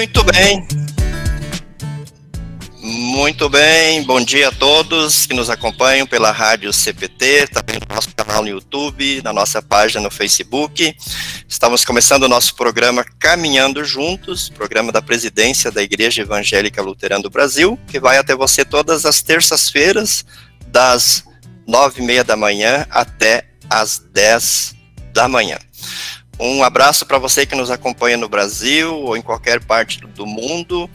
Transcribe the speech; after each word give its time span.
Muito 0.00 0.24
bem. 0.24 0.66
Muito 2.80 3.50
bem, 3.50 4.02
bom 4.02 4.18
dia 4.18 4.48
a 4.48 4.50
todos 4.50 5.26
que 5.26 5.34
nos 5.34 5.50
acompanham 5.50 6.06
pela 6.06 6.30
Rádio 6.30 6.72
CPT, 6.72 7.48
também 7.48 7.76
no 7.78 7.94
nosso 7.94 8.08
canal 8.14 8.42
no 8.42 8.48
YouTube, 8.48 9.20
na 9.22 9.30
nossa 9.30 9.60
página 9.60 10.00
no 10.00 10.10
Facebook. 10.10 10.96
Estamos 11.46 11.84
começando 11.84 12.22
o 12.22 12.28
nosso 12.30 12.54
programa 12.54 13.04
Caminhando 13.18 13.84
Juntos, 13.84 14.48
programa 14.48 14.90
da 14.90 15.02
presidência 15.02 15.70
da 15.70 15.82
Igreja 15.82 16.22
Evangélica 16.22 16.80
Luterana 16.80 17.22
do 17.22 17.28
Brasil, 17.28 17.78
que 17.86 18.00
vai 18.00 18.16
até 18.16 18.34
você 18.34 18.64
todas 18.64 19.04
as 19.04 19.20
terças-feiras, 19.20 20.24
das 20.68 21.24
nove 21.68 22.00
e 22.00 22.06
meia 22.06 22.24
da 22.24 22.38
manhã 22.38 22.86
até 22.88 23.50
as 23.68 23.98
dez 23.98 24.74
da 25.12 25.28
manhã. 25.28 25.58
Um 26.40 26.64
abraço 26.64 27.04
para 27.04 27.18
você 27.18 27.44
que 27.44 27.54
nos 27.54 27.70
acompanha 27.70 28.16
no 28.16 28.26
Brasil 28.26 28.94
ou 28.94 29.14
em 29.14 29.20
qualquer 29.20 29.62
parte 29.62 30.00
do 30.00 30.24
mundo, 30.24 30.88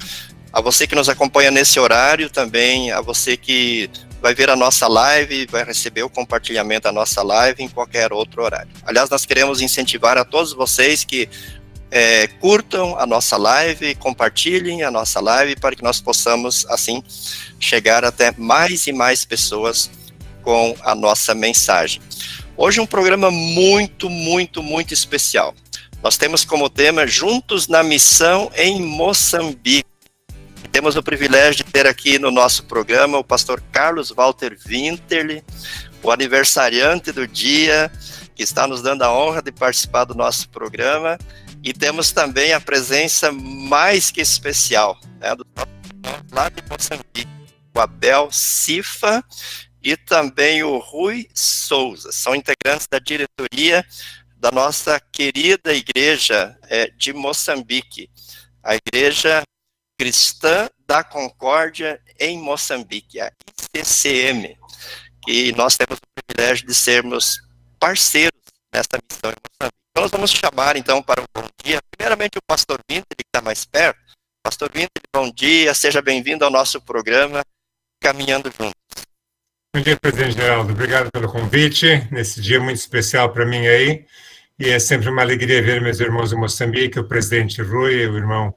a 0.51 0.59
você 0.59 0.87
que 0.87 0.95
nos 0.95 1.07
acompanha 1.07 1.51
nesse 1.51 1.79
horário 1.79 2.31
também, 2.31 2.91
a 2.91 2.99
você 2.99 3.37
que 3.37 3.87
vai 4.19 4.33
ver 4.33 4.49
a 4.49 4.55
nossa 4.55 4.87
live, 4.87 5.45
vai 5.45 5.63
receber 5.63 6.01
o 6.01 6.09
compartilhamento 6.09 6.85
da 6.85 6.91
nossa 6.91 7.21
live 7.21 7.61
em 7.61 7.69
qualquer 7.69 8.11
outro 8.11 8.41
horário. 8.41 8.71
Aliás, 8.83 9.07
nós 9.07 9.23
queremos 9.23 9.61
incentivar 9.61 10.17
a 10.17 10.25
todos 10.25 10.51
vocês 10.51 11.03
que 11.03 11.29
é, 11.91 12.25
curtam 12.25 12.97
a 12.97 13.05
nossa 13.05 13.37
live, 13.37 13.93
compartilhem 13.95 14.81
a 14.81 14.89
nossa 14.89 15.19
live 15.21 15.55
para 15.57 15.75
que 15.75 15.83
nós 15.83 16.01
possamos, 16.01 16.65
assim, 16.69 17.03
chegar 17.59 18.03
até 18.03 18.33
mais 18.35 18.87
e 18.87 18.91
mais 18.91 19.23
pessoas 19.23 19.91
com 20.41 20.75
a 20.81 20.95
nossa 20.95 21.35
mensagem. 21.35 22.01
Hoje 22.57 22.79
um 22.79 22.85
programa 22.85 23.29
muito, 23.29 24.09
muito, 24.09 24.63
muito 24.63 24.93
especial. 24.93 25.53
Nós 26.01 26.15
temos 26.15 26.45
como 26.45 26.69
tema 26.69 27.05
Juntos 27.05 27.67
na 27.67 27.83
Missão 27.83 28.49
em 28.55 28.81
Moçambique. 28.81 29.83
Temos 30.71 30.95
o 30.95 31.03
privilégio 31.03 31.65
de 31.65 31.71
ter 31.71 31.85
aqui 31.85 32.17
no 32.17 32.31
nosso 32.31 32.63
programa 32.63 33.17
o 33.17 33.23
pastor 33.25 33.61
Carlos 33.73 34.09
Walter 34.09 34.57
Winterle, 34.65 35.43
o 36.01 36.09
aniversariante 36.09 37.11
do 37.11 37.27
dia, 37.27 37.91
que 38.33 38.43
está 38.43 38.65
nos 38.65 38.81
dando 38.81 39.01
a 39.01 39.13
honra 39.13 39.41
de 39.41 39.51
participar 39.51 40.05
do 40.05 40.15
nosso 40.15 40.47
programa. 40.47 41.17
E 41.61 41.73
temos 41.73 42.13
também 42.13 42.53
a 42.53 42.61
presença 42.61 43.33
mais 43.33 44.11
que 44.11 44.21
especial 44.21 44.97
né, 45.19 45.35
do 45.35 45.45
lá 46.31 46.47
de 46.47 46.63
Moçambique, 46.69 47.27
o 47.75 47.79
Abel 47.81 48.29
Cifa, 48.31 49.21
e 49.85 49.95
também 49.95 50.63
o 50.63 50.79
Rui 50.79 51.29
Souza. 51.35 52.11
São 52.11 52.33
integrantes 52.33 52.87
da 52.89 52.97
diretoria 52.97 53.85
da 54.35 54.51
nossa 54.51 54.99
querida 54.99 55.75
igreja 55.75 56.57
é, 56.63 56.87
de 56.89 57.13
Moçambique, 57.13 58.09
a 58.63 58.75
Igreja 58.75 59.43
Cristã 59.99 60.67
da 60.87 61.03
Concórdia 61.03 62.01
em 62.19 62.39
Moçambique, 62.39 63.21
a 63.21 63.31
ICCM, 63.75 64.57
que 65.23 65.51
nós 65.53 65.77
temos 65.77 65.99
o 65.99 66.23
privilégio 66.23 66.65
de 66.65 66.73
sermos 66.73 67.37
parceiros 67.79 68.41
nessa 68.73 68.97
missão 69.07 69.29
em 69.29 69.37
Moçambique. 69.37 69.75
Então, 69.91 70.03
nós 70.03 70.11
vamos 70.11 70.31
chamar, 70.31 70.75
então, 70.77 71.01
para 71.01 71.21
o 71.21 71.25
bom 71.33 71.47
dia, 71.63 71.79
primeiramente 71.95 72.39
o 72.39 72.41
pastor 72.47 72.79
Vinter, 72.89 73.15
que 73.15 73.23
está 73.23 73.39
mais 73.39 73.63
perto. 73.65 73.99
Pastor 74.43 74.71
Vinter, 74.71 75.01
bom 75.13 75.29
dia, 75.31 75.75
seja 75.75 76.01
bem-vindo 76.01 76.43
ao 76.43 76.51
nosso 76.51 76.81
programa 76.81 77.43
Caminhando 78.01 78.51
Juntos. 78.51 78.74
Bom 79.75 79.81
dia, 79.81 79.97
presidente 79.97 80.37
Geraldo. 80.37 80.71
Obrigado 80.71 81.11
pelo 81.11 81.27
convite, 81.27 82.07
nesse 82.09 82.39
dia 82.39 82.61
muito 82.61 82.77
especial 82.77 83.33
para 83.33 83.45
mim 83.45 83.67
aí. 83.67 84.05
E 84.57 84.69
é 84.69 84.79
sempre 84.79 85.09
uma 85.09 85.21
alegria 85.21 85.61
ver 85.61 85.81
meus 85.81 85.99
irmãos 85.99 86.31
em 86.31 86.37
Moçambique, 86.37 86.97
o 86.97 87.03
presidente 87.03 87.61
Rui, 87.61 88.07
o 88.07 88.15
irmão 88.15 88.55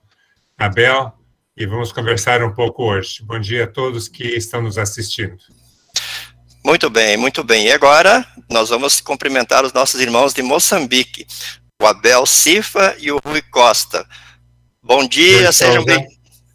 Abel, 0.57 1.13
e 1.57 1.67
vamos 1.67 1.91
conversar 1.91 2.41
um 2.45 2.55
pouco 2.55 2.85
hoje. 2.85 3.21
Bom 3.25 3.41
dia 3.41 3.65
a 3.65 3.67
todos 3.67 4.07
que 4.07 4.23
estão 4.23 4.63
nos 4.63 4.79
assistindo. 4.79 5.37
Muito 6.65 6.89
bem, 6.89 7.17
muito 7.17 7.43
bem. 7.43 7.67
E 7.67 7.73
agora 7.73 8.25
nós 8.49 8.69
vamos 8.69 9.01
cumprimentar 9.01 9.65
os 9.65 9.73
nossos 9.73 10.01
irmãos 10.01 10.33
de 10.33 10.41
Moçambique, 10.41 11.27
o 11.83 11.87
Abel 11.89 12.27
Cifa 12.27 12.95
e 12.97 13.11
o 13.11 13.19
Rui 13.25 13.43
Costa. 13.43 14.07
Bom 14.81 15.05
dia, 15.05 15.47
Rui 15.47 15.53
sejam 15.53 15.85
bem. 15.85 16.07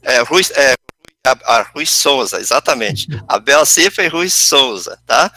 É, 0.01 0.21
Rui, 0.21 0.41
é, 0.55 0.75
a, 1.25 1.59
a 1.59 1.61
Rui 1.61 1.85
Souza, 1.85 2.41
exatamente. 2.41 3.07
Abel 3.29 3.65
Cifa 3.65 4.03
e 4.03 4.09
Rui 4.09 4.29
Souza, 4.29 4.99
tá? 5.05 5.31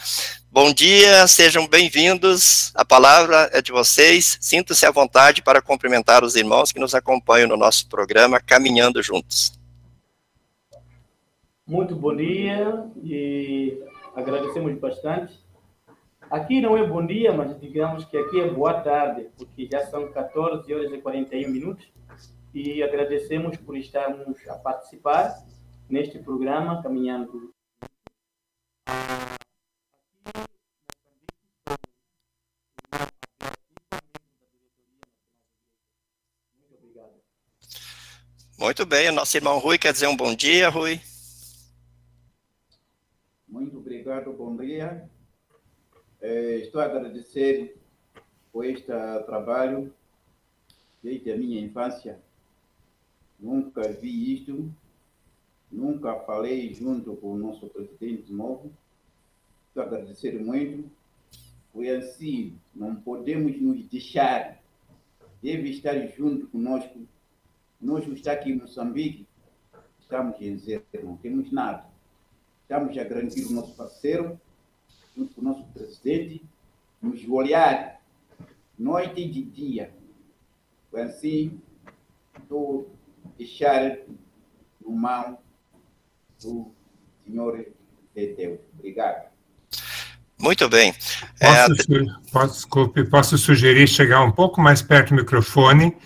Bom 0.51 0.73
dia, 0.73 1.25
sejam 1.27 1.65
bem-vindos. 1.65 2.73
A 2.75 2.83
palavra 2.83 3.49
é 3.53 3.61
de 3.61 3.71
vocês. 3.71 4.37
Sinta-se 4.41 4.85
à 4.85 4.91
vontade 4.91 5.41
para 5.41 5.61
cumprimentar 5.61 6.25
os 6.25 6.35
irmãos 6.35 6.73
que 6.73 6.79
nos 6.79 6.93
acompanham 6.93 7.47
no 7.47 7.55
nosso 7.55 7.87
programa 7.87 8.37
Caminhando 8.41 9.01
Juntos. 9.01 9.57
Muito 11.65 11.95
bom 11.95 12.13
dia 12.13 12.85
e 13.01 13.81
agradecemos 14.13 14.77
bastante. 14.77 15.39
Aqui 16.29 16.59
não 16.59 16.77
é 16.77 16.85
bom 16.85 17.05
dia, 17.05 17.31
mas 17.31 17.57
digamos 17.61 18.03
que 18.03 18.17
aqui 18.17 18.41
é 18.41 18.49
boa 18.49 18.73
tarde, 18.81 19.29
porque 19.37 19.69
já 19.71 19.85
são 19.85 20.11
14 20.11 20.73
horas 20.73 20.91
e 20.91 20.97
41 20.97 21.49
minutos 21.49 21.85
e 22.53 22.83
agradecemos 22.83 23.55
por 23.55 23.77
estarmos 23.77 24.35
a 24.49 24.55
participar 24.55 25.46
neste 25.89 26.19
programa 26.19 26.81
Caminhando. 26.81 27.53
Muito 38.59 38.85
bem, 38.85 39.09
o 39.09 39.13
nosso 39.13 39.37
irmão 39.37 39.59
Rui 39.59 39.77
quer 39.77 39.93
dizer 39.93 40.07
um 40.07 40.17
bom 40.17 40.35
dia, 40.35 40.67
Rui. 40.67 40.99
Muito 43.47 43.77
obrigado, 43.77 44.33
bom 44.33 44.57
dia. 44.57 45.09
É, 46.19 46.55
estou 46.55 46.81
a 46.81 46.85
agradecer 46.85 47.77
por 48.51 48.65
este 48.65 48.87
trabalho 49.25 49.93
desde 51.03 51.31
a 51.31 51.37
minha 51.37 51.61
infância. 51.61 52.19
Nunca 53.39 53.87
vi 53.93 54.33
isto 54.33 54.73
Nunca 55.71 56.19
falei 56.21 56.73
junto 56.73 57.15
com 57.17 57.33
o 57.33 57.37
nosso 57.37 57.67
presidente 57.67 58.31
novo. 58.31 58.71
Agradecer 59.75 60.41
muito. 60.43 60.89
Foi 61.71 61.89
assim, 61.89 62.57
não 62.73 62.95
podemos 62.95 63.59
nos 63.61 63.85
deixar. 63.87 64.61
Deve 65.41 65.69
estar 65.69 65.95
junto 66.07 66.47
conosco. 66.47 66.99
Nós 67.79 68.07
está 68.07 68.31
aqui 68.31 68.51
em 68.51 68.55
Moçambique, 68.55 69.27
estamos 69.99 70.41
em 70.41 70.57
zero, 70.57 70.83
não 71.03 71.17
temos 71.17 71.51
nada. 71.51 71.85
Estamos 72.63 72.97
a 72.97 73.03
garantir 73.03 73.45
o 73.45 73.51
nosso 73.51 73.75
parceiro, 73.75 74.39
junto 75.15 75.35
com 75.35 75.41
o 75.41 75.43
nosso 75.43 75.63
presidente, 75.67 76.43
nos 76.99 77.23
olhar 77.29 78.01
noite 78.77 79.21
e 79.21 79.43
dia. 79.43 79.93
Foi 80.89 81.03
assim, 81.03 81.61
estou 82.39 82.89
deixar 83.37 83.99
no 84.81 84.91
mão 84.91 85.37
do 86.41 86.71
senhor 87.25 87.65
de 88.15 88.27
Deus. 88.33 88.59
Obrigado. 88.77 89.27
Muito 90.39 90.69
bem. 90.69 90.93
Posso, 91.39 91.93
é... 91.93 92.31
posso, 92.31 92.53
desculpe, 92.53 93.03
posso 93.05 93.37
sugerir 93.37 93.87
chegar 93.87 94.23
um 94.23 94.31
pouco 94.31 94.61
mais 94.61 94.81
perto 94.81 95.09
do 95.09 95.15
microfone, 95.15 95.97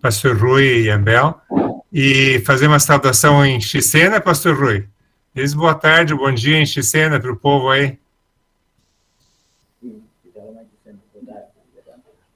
pastor 0.00 0.36
Rui 0.36 0.82
e 0.82 0.90
Abel, 0.90 1.40
e 1.92 2.40
fazer 2.40 2.66
uma 2.66 2.78
saudação 2.78 3.44
em 3.44 3.60
Xicena, 3.60 4.20
pastor 4.20 4.58
Rui? 4.58 4.86
Diz 5.34 5.54
boa 5.54 5.74
tarde, 5.74 6.14
bom 6.14 6.32
dia 6.32 6.58
em 6.58 6.66
Xicena 6.66 7.18
para 7.18 7.32
o 7.32 7.36
povo 7.36 7.70
aí. 7.70 7.98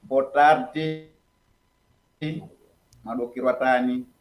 Boa 0.03 0.25
tarde, 0.25 1.07
Madokiratani 3.03 4.12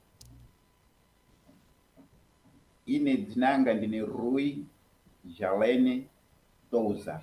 ine 2.87 3.17
dzinanga 3.17 3.75
ndine 3.75 4.00
Rui 4.00 4.64
Jalene 5.25 6.02
Touza 6.70 7.20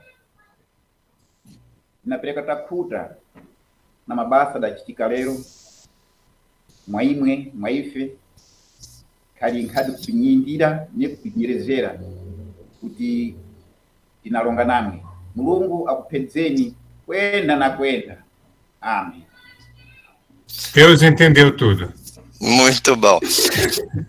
ndinapeleka 2.02 2.42
takuta 2.42 3.16
na 4.08 4.16
mabasa 4.16 4.60
da 4.60 4.72
chitikaleiro 4.72 5.38
mwaimwe 6.88 7.52
mwaife 7.54 8.12
khali 9.40 9.64
nkhadi 9.64 9.92
kupinyindira 9.92 10.88
nekupinyerezera 10.96 12.00
kuti 12.82 13.36
tinalonga 14.24 14.66
namwe 14.66 15.04
mulungu 15.36 15.90
akupedzeni 15.90 16.76
kwenda 17.06 17.56
na 17.56 17.70
kwenda. 17.70 18.24
Amen. 18.82 19.24
Deus 20.76 21.02
entendeu 21.04 21.52
tudo. 21.52 21.92
Muito 22.42 22.96
bom. 22.96 23.20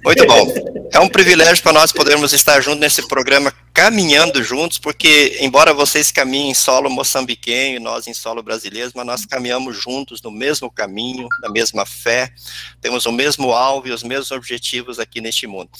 Muito 0.04 0.26
bom. 0.26 0.54
É 0.92 1.00
um 1.00 1.08
privilégio 1.08 1.62
para 1.62 1.72
nós 1.72 1.92
podermos 1.92 2.32
estar 2.32 2.60
juntos 2.60 2.80
nesse 2.80 3.08
programa, 3.08 3.52
caminhando 3.74 4.42
juntos, 4.42 4.78
porque, 4.78 5.36
embora 5.40 5.74
vocês 5.74 6.12
caminhem 6.12 6.50
em 6.50 6.54
solo 6.54 6.88
moçambiquenho 6.88 7.76
e 7.76 7.80
nós 7.80 8.06
em 8.06 8.14
solo 8.14 8.40
brasileiro, 8.40 8.92
mas 8.94 9.06
nós 9.06 9.26
caminhamos 9.26 9.76
juntos 9.76 10.22
no 10.22 10.30
mesmo 10.30 10.70
caminho, 10.70 11.28
na 11.42 11.48
mesma 11.48 11.84
fé, 11.84 12.32
temos 12.80 13.04
o 13.04 13.12
mesmo 13.12 13.52
alvo 13.52 13.88
e 13.88 13.92
os 13.92 14.04
mesmos 14.04 14.30
objetivos 14.30 15.00
aqui 15.00 15.20
neste 15.20 15.48
mundo. 15.48 15.70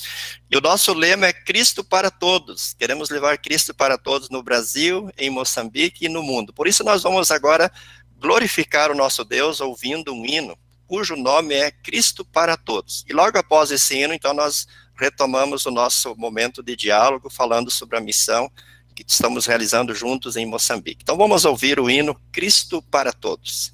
E 0.51 0.57
o 0.57 0.61
nosso 0.61 0.93
lema 0.93 1.27
é 1.27 1.33
Cristo 1.33 1.85
para 1.85 2.11
todos. 2.11 2.75
Queremos 2.75 3.11
levar 3.11 3.39
Cristo 3.39 3.73
para 3.73 3.97
todos 3.97 4.29
no 4.29 4.43
Brasil, 4.43 5.09
em 5.17 5.31
Moçambique 5.31 6.07
e 6.07 6.09
no 6.09 6.23
mundo. 6.23 6.53
Por 6.53 6.67
isso, 6.67 6.83
nós 6.83 7.03
vamos 7.03 7.31
agora 7.31 7.71
glorificar 8.19 8.91
o 8.91 8.95
nosso 8.95 9.25
Deus 9.25 9.61
ouvindo 9.61 10.13
um 10.13 10.27
hino 10.27 10.59
cujo 10.91 11.15
nome 11.15 11.55
é 11.55 11.71
Cristo 11.71 12.25
para 12.25 12.57
Todos. 12.57 13.05
E 13.09 13.13
logo 13.13 13.39
após 13.39 13.71
esse 13.71 13.97
hino, 13.97 14.13
então, 14.13 14.35
nós 14.35 14.67
retomamos 14.97 15.65
o 15.65 15.71
nosso 15.71 16.17
momento 16.17 16.65
de 16.65 16.75
diálogo, 16.75 17.31
falando 17.31 17.71
sobre 17.71 17.97
a 17.97 18.01
missão 18.01 18.51
que 18.93 19.05
estamos 19.07 19.47
realizando 19.47 19.95
juntos 19.95 20.37
em 20.37 20.45
Moçambique. 20.45 21.03
Então, 21.05 21.17
vamos 21.17 21.45
ouvir 21.45 21.79
o 21.79 21.89
hino 21.89 22.21
Cristo 22.33 22.83
para 22.83 23.13
Todos. 23.13 23.73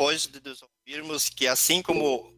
Depois 0.00 0.26
de 0.26 0.40
nos 0.42 0.62
ouvirmos 0.62 1.28
que 1.28 1.46
assim 1.46 1.82
como 1.82 2.32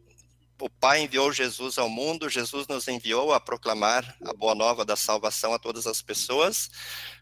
o 0.61 0.69
Pai 0.69 1.03
enviou 1.03 1.33
Jesus 1.33 1.79
ao 1.79 1.89
mundo, 1.89 2.29
Jesus 2.29 2.67
nos 2.67 2.89
enviou 2.89 3.33
a 3.33 3.39
proclamar 3.39 4.17
a 4.25 4.33
boa 4.33 4.53
nova 4.53 4.85
da 4.85 4.97
salvação 4.97 5.55
a 5.55 5.61
todas 5.61 5.87
as 5.87 6.03
pessoas. 6.03 6.69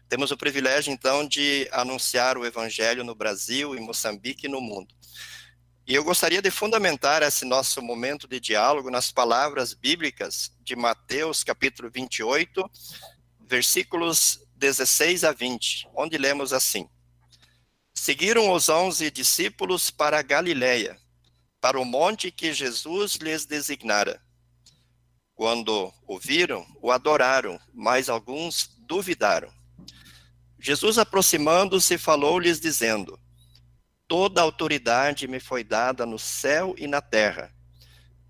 Temos 0.09 0.31
o 0.31 0.37
privilégio, 0.37 0.91
então, 0.91 1.27
de 1.27 1.69
anunciar 1.71 2.39
o 2.39 2.45
Evangelho 2.45 3.03
no 3.03 3.13
Brasil, 3.13 3.75
em 3.75 3.81
Moçambique 3.81 4.47
e 4.47 4.49
no 4.49 4.59
mundo. 4.59 4.95
E 5.85 5.93
eu 5.93 6.03
gostaria 6.03 6.41
de 6.41 6.49
fundamentar 6.49 7.21
esse 7.21 7.45
nosso 7.45 7.79
momento 7.79 8.27
de 8.27 8.39
diálogo 8.39 8.89
nas 8.89 9.11
palavras 9.11 9.75
bíblicas 9.75 10.51
de 10.63 10.75
Mateus, 10.75 11.43
capítulo 11.43 11.91
28, 11.93 12.67
versículos 13.47 14.39
16 14.55 15.23
a 15.23 15.31
20, 15.33 15.87
onde 15.95 16.17
lemos 16.17 16.51
assim: 16.51 16.89
Seguiram 18.03 18.51
os 18.51 18.67
onze 18.67 19.11
discípulos 19.11 19.91
para 19.91 20.17
a 20.17 20.23
Galiléia, 20.23 20.97
para 21.61 21.79
o 21.79 21.85
monte 21.85 22.31
que 22.31 22.51
Jesus 22.51 23.17
lhes 23.17 23.45
designara. 23.45 24.19
Quando 25.35 25.93
o 26.07 26.17
viram, 26.17 26.65
o 26.81 26.89
adoraram, 26.89 27.59
mas 27.71 28.09
alguns 28.09 28.75
duvidaram. 28.87 29.53
Jesus, 30.59 30.97
aproximando-se, 30.97 31.95
falou-lhes, 31.95 32.59
dizendo: 32.59 33.19
Toda 34.07 34.41
autoridade 34.41 35.27
me 35.27 35.39
foi 35.39 35.63
dada 35.63 36.03
no 36.03 36.17
céu 36.17 36.73
e 36.79 36.87
na 36.87 37.01
terra. 37.01 37.53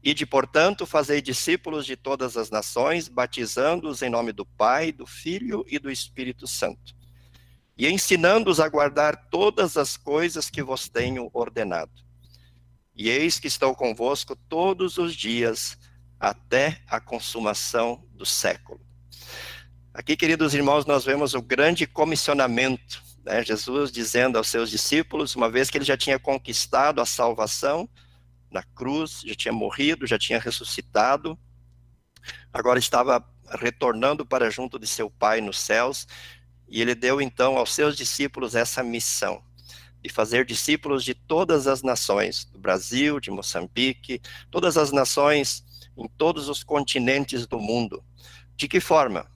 E 0.03 0.13
de, 0.13 0.25
portanto, 0.25 0.85
fazei 0.85 1.21
discípulos 1.21 1.85
de 1.85 1.95
todas 1.95 2.35
as 2.35 2.49
nações, 2.49 3.07
batizando-os 3.07 4.01
em 4.01 4.09
nome 4.09 4.33
do 4.33 4.45
Pai, 4.45 4.91
do 4.91 5.07
Filho 5.07 5.63
e 5.65 5.79
do 5.79 5.89
Espírito 5.89 6.45
Santo, 6.45 6.93
e 7.81 7.91
ensinando-os 7.91 8.59
a 8.59 8.69
guardar 8.69 9.27
todas 9.31 9.75
as 9.75 9.97
coisas 9.97 10.51
que 10.51 10.61
vos 10.61 10.87
tenho 10.87 11.31
ordenado. 11.33 11.91
E 12.95 13.09
eis 13.09 13.39
que 13.39 13.47
estou 13.47 13.75
convosco 13.75 14.35
todos 14.35 14.99
os 14.99 15.15
dias, 15.15 15.79
até 16.19 16.79
a 16.87 16.99
consumação 16.99 18.07
do 18.11 18.23
século. 18.23 18.79
Aqui, 19.91 20.15
queridos 20.15 20.53
irmãos, 20.53 20.85
nós 20.85 21.03
vemos 21.03 21.33
o 21.33 21.41
grande 21.41 21.87
comissionamento, 21.87 23.01
né? 23.25 23.43
Jesus 23.43 23.91
dizendo 23.91 24.37
aos 24.37 24.47
seus 24.47 24.69
discípulos, 24.69 25.35
uma 25.35 25.49
vez 25.49 25.71
que 25.71 25.79
ele 25.79 25.83
já 25.83 25.97
tinha 25.97 26.19
conquistado 26.19 27.01
a 27.01 27.05
salvação 27.07 27.89
na 28.51 28.61
cruz, 28.61 29.23
já 29.25 29.33
tinha 29.33 29.51
morrido, 29.51 30.05
já 30.05 30.19
tinha 30.19 30.39
ressuscitado, 30.39 31.35
agora 32.53 32.77
estava 32.77 33.27
retornando 33.59 34.23
para 34.23 34.51
junto 34.51 34.77
de 34.77 34.85
seu 34.85 35.09
Pai 35.09 35.41
nos 35.41 35.59
céus, 35.59 36.05
e 36.71 36.81
ele 36.81 36.95
deu 36.95 37.21
então 37.21 37.57
aos 37.57 37.73
seus 37.73 37.95
discípulos 37.95 38.55
essa 38.55 38.81
missão 38.81 39.43
de 40.01 40.09
fazer 40.09 40.45
discípulos 40.45 41.03
de 41.03 41.13
todas 41.13 41.67
as 41.67 41.83
nações, 41.83 42.45
do 42.45 42.57
Brasil, 42.57 43.19
de 43.19 43.29
Moçambique, 43.29 44.19
todas 44.49 44.75
as 44.75 44.91
nações 44.91 45.63
em 45.95 46.07
todos 46.17 46.49
os 46.49 46.63
continentes 46.63 47.45
do 47.45 47.59
mundo. 47.59 48.03
De 48.55 48.67
que 48.67 48.79
forma? 48.79 49.29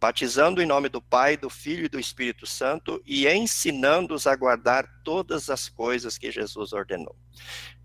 batizando 0.00 0.62
em 0.62 0.66
nome 0.66 0.88
do 0.88 1.02
Pai, 1.02 1.36
do 1.36 1.50
Filho 1.50 1.86
e 1.86 1.88
do 1.88 1.98
Espírito 1.98 2.46
Santo 2.46 3.02
e 3.04 3.26
ensinando-os 3.26 4.26
a 4.26 4.36
guardar 4.36 4.86
todas 5.02 5.50
as 5.50 5.68
coisas 5.68 6.16
que 6.16 6.30
Jesus 6.30 6.72
ordenou. 6.72 7.16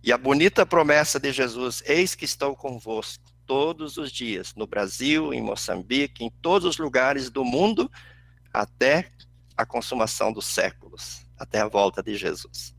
E 0.04 0.12
a 0.12 0.18
bonita 0.18 0.66
promessa 0.66 1.20
de 1.20 1.32
Jesus: 1.32 1.82
Eis 1.86 2.14
que 2.14 2.26
estou 2.26 2.56
convosco 2.56 3.24
todos 3.46 3.98
os 3.98 4.12
dias, 4.12 4.54
no 4.56 4.68
Brasil, 4.68 5.34
em 5.34 5.42
Moçambique, 5.42 6.24
em 6.24 6.30
todos 6.30 6.68
os 6.68 6.78
lugares 6.78 7.30
do 7.30 7.44
mundo, 7.44 7.92
até 8.54 9.12
a 9.58 9.66
consumação 9.66 10.32
dos 10.32 10.46
séculos, 10.46 11.26
até 11.38 11.60
a 11.60 11.68
volta 11.68 12.04
de 12.04 12.16
Jesus. 12.16 12.76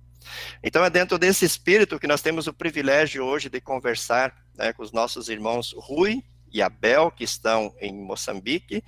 Então 0.62 0.85
é 0.85 0.90
dentro 0.90 1.19
desse 1.19 1.45
espírito 1.45 1.99
que 1.99 2.07
nós 2.07 2.23
temos 2.23 2.47
o 2.47 2.52
privilégio 2.52 3.25
hoje 3.25 3.49
de 3.49 3.61
conversar 3.61 4.35
né, 4.54 4.73
com 4.73 4.83
os 4.83 4.93
nossos 4.93 5.28
irmãos 5.28 5.75
Rui 5.76 6.23
e 6.50 6.62
Abel, 6.62 7.11
que 7.11 7.25
estão 7.25 7.75
em 7.81 7.93
Moçambique, 7.93 8.83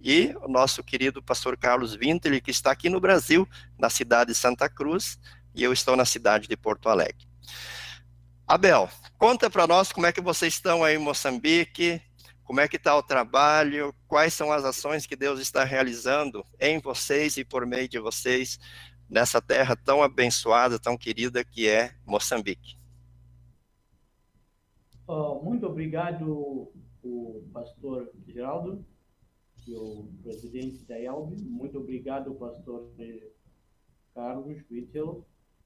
e 0.00 0.34
o 0.42 0.48
nosso 0.48 0.84
querido 0.84 1.22
pastor 1.22 1.56
Carlos 1.56 1.94
Vinter, 1.94 2.40
que 2.42 2.50
está 2.50 2.70
aqui 2.70 2.88
no 2.88 3.00
Brasil, 3.00 3.48
na 3.78 3.90
cidade 3.90 4.32
de 4.32 4.38
Santa 4.38 4.68
Cruz, 4.68 5.18
e 5.54 5.62
eu 5.62 5.72
estou 5.72 5.96
na 5.96 6.04
cidade 6.04 6.46
de 6.46 6.56
Porto 6.56 6.88
Alegre. 6.88 7.26
Abel, 8.46 8.88
conta 9.18 9.50
para 9.50 9.66
nós 9.66 9.90
como 9.90 10.06
é 10.06 10.12
que 10.12 10.20
vocês 10.20 10.54
estão 10.54 10.84
aí 10.84 10.94
em 10.94 10.98
Moçambique, 10.98 12.00
como 12.48 12.60
é 12.60 12.66
que 12.66 12.76
está 12.76 12.96
o 12.96 13.02
trabalho, 13.02 13.94
quais 14.06 14.32
são 14.32 14.50
as 14.50 14.64
ações 14.64 15.04
que 15.04 15.14
Deus 15.14 15.38
está 15.38 15.64
realizando 15.64 16.42
em 16.58 16.78
vocês 16.78 17.36
e 17.36 17.44
por 17.44 17.66
meio 17.66 17.86
de 17.86 17.98
vocês 17.98 18.58
nessa 19.06 19.38
terra 19.38 19.76
tão 19.76 20.02
abençoada, 20.02 20.78
tão 20.78 20.96
querida 20.96 21.44
que 21.44 21.68
é 21.68 21.94
Moçambique. 22.06 22.78
Muito 25.42 25.66
obrigado, 25.66 26.72
o 27.04 27.46
pastor 27.52 28.10
Geraldo, 28.26 28.82
e 29.66 29.74
o 29.74 30.08
presidente 30.22 30.86
da 30.86 30.98
ELB. 30.98 31.36
Muito 31.42 31.76
obrigado, 31.78 32.34
pastor 32.34 32.90
Carlos 34.14 34.56
Wittel. 34.70 35.22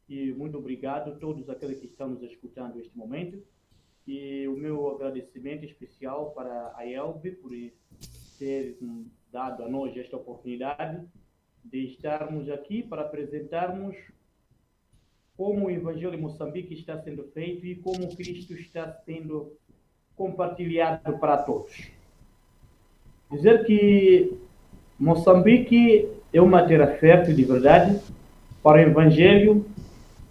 E 0.09 0.33
muito 0.33 0.59
obrigado 0.59 1.13
a 1.13 1.15
todos 1.15 1.49
aqueles 1.49 1.79
que 1.79 1.87
estão 1.87 2.09
nos 2.09 2.23
escutando 2.25 2.75
neste 2.75 2.99
momento. 2.99 3.41
E 4.07 4.49
o 4.49 4.57
meu 4.57 4.91
agradecimento 4.91 5.65
especial 5.65 6.33
para 6.33 6.73
a 6.77 6.87
ELB 6.87 7.33
por 7.33 7.51
ter 8.39 8.77
dado 9.33 9.63
a 9.63 9.69
nós 9.69 9.97
esta 9.97 10.17
oportunidade 10.17 11.07
de 11.65 11.87
estarmos 11.87 12.51
aqui 12.51 12.83
para 12.83 13.03
apresentarmos 13.03 13.97
como 15.37 15.67
o 15.67 15.71
Evangelho 15.71 16.15
em 16.15 16.21
Moçambique 16.21 16.75
está 16.75 17.01
sendo 17.01 17.25
feito 17.33 17.65
e 17.65 17.77
como 17.77 18.15
Cristo 18.15 18.53
está 18.55 18.93
sendo 19.05 19.53
compartilhado 20.17 21.19
para 21.19 21.39
todos. 21.39 21.91
Dizer 23.31 23.65
que 23.65 24.37
Moçambique 24.99 26.09
é 26.33 26.41
uma 26.41 26.67
terra 26.67 26.99
fértil 26.99 27.35
de 27.35 27.45
verdade 27.45 28.01
para 28.63 28.79
o 28.79 28.91
Evangelho 28.91 29.65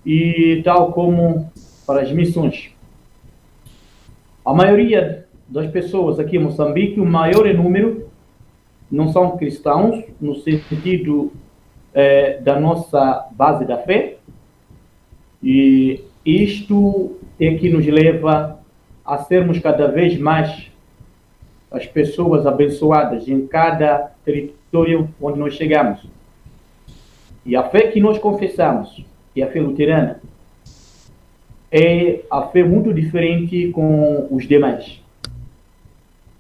e 0.06 0.62
tal 0.64 0.94
como 0.94 1.52
para 1.86 2.02
as 2.02 2.12
missões. 2.12 2.74
A 4.46 4.54
maioria 4.54 5.26
das 5.48 5.70
pessoas 5.70 6.20
aqui 6.20 6.38
em 6.38 6.40
Moçambique, 6.40 7.00
o 7.00 7.06
maior 7.06 7.46
número, 7.54 8.10
não 8.90 9.10
são 9.10 9.38
cristãos, 9.38 10.04
no 10.20 10.36
sentido 10.36 11.32
eh, 11.94 12.40
da 12.42 12.60
nossa 12.60 13.28
base 13.32 13.66
da 13.66 13.78
fé, 13.78 14.18
e 15.44 16.04
isto 16.26 17.18
é 17.40 17.56
que 17.56 17.70
nos 17.70 17.86
leva 17.86 18.60
a 19.06 19.18
sermos 19.20 19.60
cada 19.60 19.88
vez 19.88 20.18
mais 20.18 20.72
as 21.70 21.86
pessoas 21.86 22.46
abençoadas 22.46 23.28
em 23.28 23.48
cada 23.48 24.12
território 24.26 25.10
onde 25.22 25.40
nós 25.40 25.54
chegamos. 25.54 26.06
E 27.46 27.56
a 27.56 27.64
fé 27.64 27.88
que 27.88 28.00
nós 28.00 28.20
confessamos, 28.20 29.04
que 29.34 29.42
é 29.42 29.46
a 29.46 29.52
fé 29.52 29.60
luterana, 29.60 30.20
é 31.72 32.22
a 32.30 32.44
fé 32.44 32.64
muito 32.64 32.94
diferente 32.94 33.70
com 33.72 34.28
os 34.30 34.48
demais. 34.48 35.02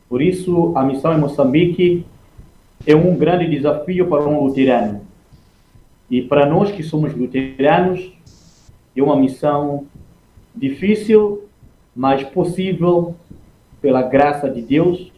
Por 0.09 0.21
isso, 0.21 0.73
a 0.75 0.83
missão 0.83 1.13
em 1.13 1.19
Moçambique 1.19 2.05
é 2.85 2.95
um 2.95 3.15
grande 3.15 3.47
desafio 3.47 4.07
para 4.07 4.23
um 4.23 4.43
luterano. 4.43 5.01
E 6.09 6.21
para 6.21 6.45
nós 6.45 6.71
que 6.71 6.83
somos 6.83 7.13
luteranos, 7.13 8.11
é 8.95 9.01
uma 9.01 9.15
missão 9.15 9.85
difícil, 10.53 11.45
mas 11.95 12.23
possível 12.23 13.15
pela 13.81 14.01
graça 14.01 14.50
de 14.50 14.61
Deus 14.61 15.11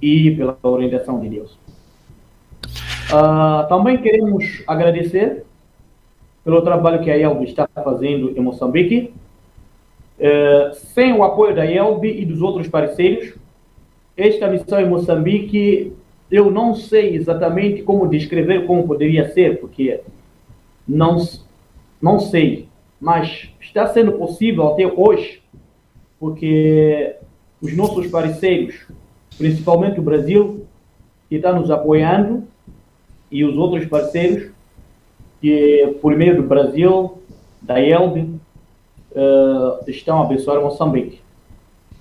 e 0.00 0.30
pela 0.32 0.58
orientação 0.62 1.18
de 1.20 1.28
Deus. 1.30 1.58
Uh, 3.10 3.66
também 3.68 3.96
queremos 3.96 4.62
agradecer 4.66 5.44
pelo 6.44 6.60
trabalho 6.60 7.02
que 7.02 7.10
a 7.10 7.16
IELB 7.16 7.44
está 7.44 7.66
fazendo 7.66 8.30
em 8.36 8.40
Moçambique. 8.40 9.12
Uh, 10.18 10.74
sem 10.74 11.12
o 11.12 11.22
apoio 11.22 11.54
da 11.54 11.64
IELB 11.64 12.20
e 12.20 12.24
dos 12.24 12.42
outros 12.42 12.68
parceiros, 12.68 13.34
esta 14.16 14.48
missão 14.48 14.80
em 14.80 14.88
Moçambique, 14.88 15.92
eu 16.30 16.50
não 16.50 16.74
sei 16.74 17.14
exatamente 17.14 17.82
como 17.82 18.08
descrever 18.08 18.66
como 18.66 18.86
poderia 18.86 19.30
ser, 19.32 19.60
porque 19.60 20.00
não, 20.86 21.18
não 22.02 22.18
sei 22.18 22.68
mas 23.00 23.50
está 23.60 23.86
sendo 23.86 24.12
possível 24.12 24.68
até 24.68 24.86
hoje, 24.86 25.40
porque 26.18 27.16
os 27.60 27.76
nossos 27.76 28.06
parceiros, 28.08 28.86
principalmente 29.36 30.00
o 30.00 30.02
Brasil, 30.02 30.66
que 31.28 31.36
está 31.36 31.52
nos 31.52 31.70
apoiando, 31.70 32.44
e 33.30 33.44
os 33.44 33.56
outros 33.56 33.86
parceiros, 33.86 34.50
que 35.40 35.96
por 36.00 36.16
meio 36.16 36.36
do 36.36 36.42
Brasil, 36.42 37.18
da 37.62 37.80
ELB, 37.80 38.40
uh, 39.12 39.88
estão 39.88 40.22
a 40.22 40.24
abençoar 40.24 40.60
Moçambique. 40.60 41.20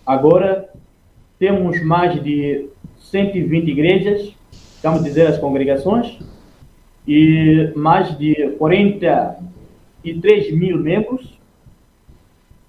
Agora, 0.05 0.69
temos 1.39 1.81
mais 1.83 2.21
de 2.23 2.69
120 2.97 3.69
igrejas, 3.69 4.33
vamos 4.81 5.03
dizer 5.03 5.27
as 5.27 5.37
congregações, 5.37 6.19
e 7.07 7.71
mais 7.75 8.17
de 8.17 8.49
40 8.57 9.47
3 10.13 10.51
mil 10.53 10.77
membros 10.77 11.37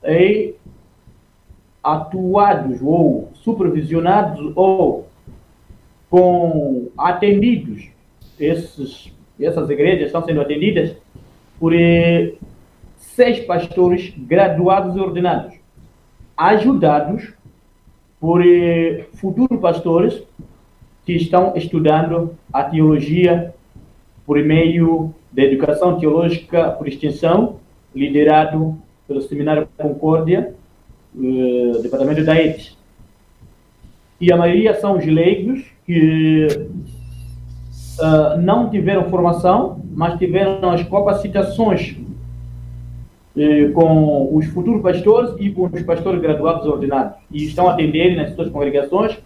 e 0.04 0.54
atuados 1.82 2.80
ou 2.82 3.30
supervisionados 3.34 4.52
ou 4.56 5.06
com 6.10 6.88
atendidos 6.96 7.88
esses 8.38 9.12
essas 9.40 9.70
igrejas 9.70 10.06
estão 10.06 10.24
sendo 10.24 10.40
atendidas 10.40 10.96
por 11.60 11.72
eh, 11.72 12.34
seis 13.18 13.40
pastores 13.40 14.14
graduados 14.16 14.94
e 14.94 15.00
ordenados 15.00 15.54
ajudados 16.36 17.32
por 18.20 18.46
eh, 18.46 19.06
futuros 19.14 19.58
pastores 19.58 20.22
que 21.04 21.14
estão 21.14 21.56
estudando 21.56 22.36
a 22.52 22.62
teologia 22.62 23.52
por 24.24 24.38
meio 24.38 25.12
da 25.32 25.42
Educação 25.42 25.98
Teológica 25.98 26.70
por 26.70 26.86
Extensão, 26.86 27.56
liderado 27.92 28.78
pelo 29.08 29.20
Seminário 29.22 29.68
Concórdia, 29.76 30.54
uh, 31.16 31.82
Departamento 31.82 32.24
da 32.24 32.40
ETS. 32.40 32.78
E 34.20 34.32
a 34.32 34.36
maioria 34.36 34.74
são 34.74 34.96
os 34.96 35.04
leigos 35.04 35.64
que 35.84 36.46
uh, 37.98 38.38
não 38.40 38.70
tiveram 38.70 39.10
formação, 39.10 39.80
mas 39.90 40.18
tiveram 40.18 40.70
as 40.70 40.82
capacitações 40.84 41.96
uh, 43.36 43.72
com 43.72 44.36
os 44.36 44.46
futuros 44.46 44.82
pastores 44.82 45.34
e 45.38 45.50
com 45.50 45.64
os 45.64 45.82
pastores 45.82 46.20
graduados 46.20 46.66
ordenados. 46.66 47.16
E 47.30 47.44
estão 47.44 47.68
atendendo 47.68 48.16
nas 48.16 48.34
suas 48.34 48.50
congregações 48.50 49.18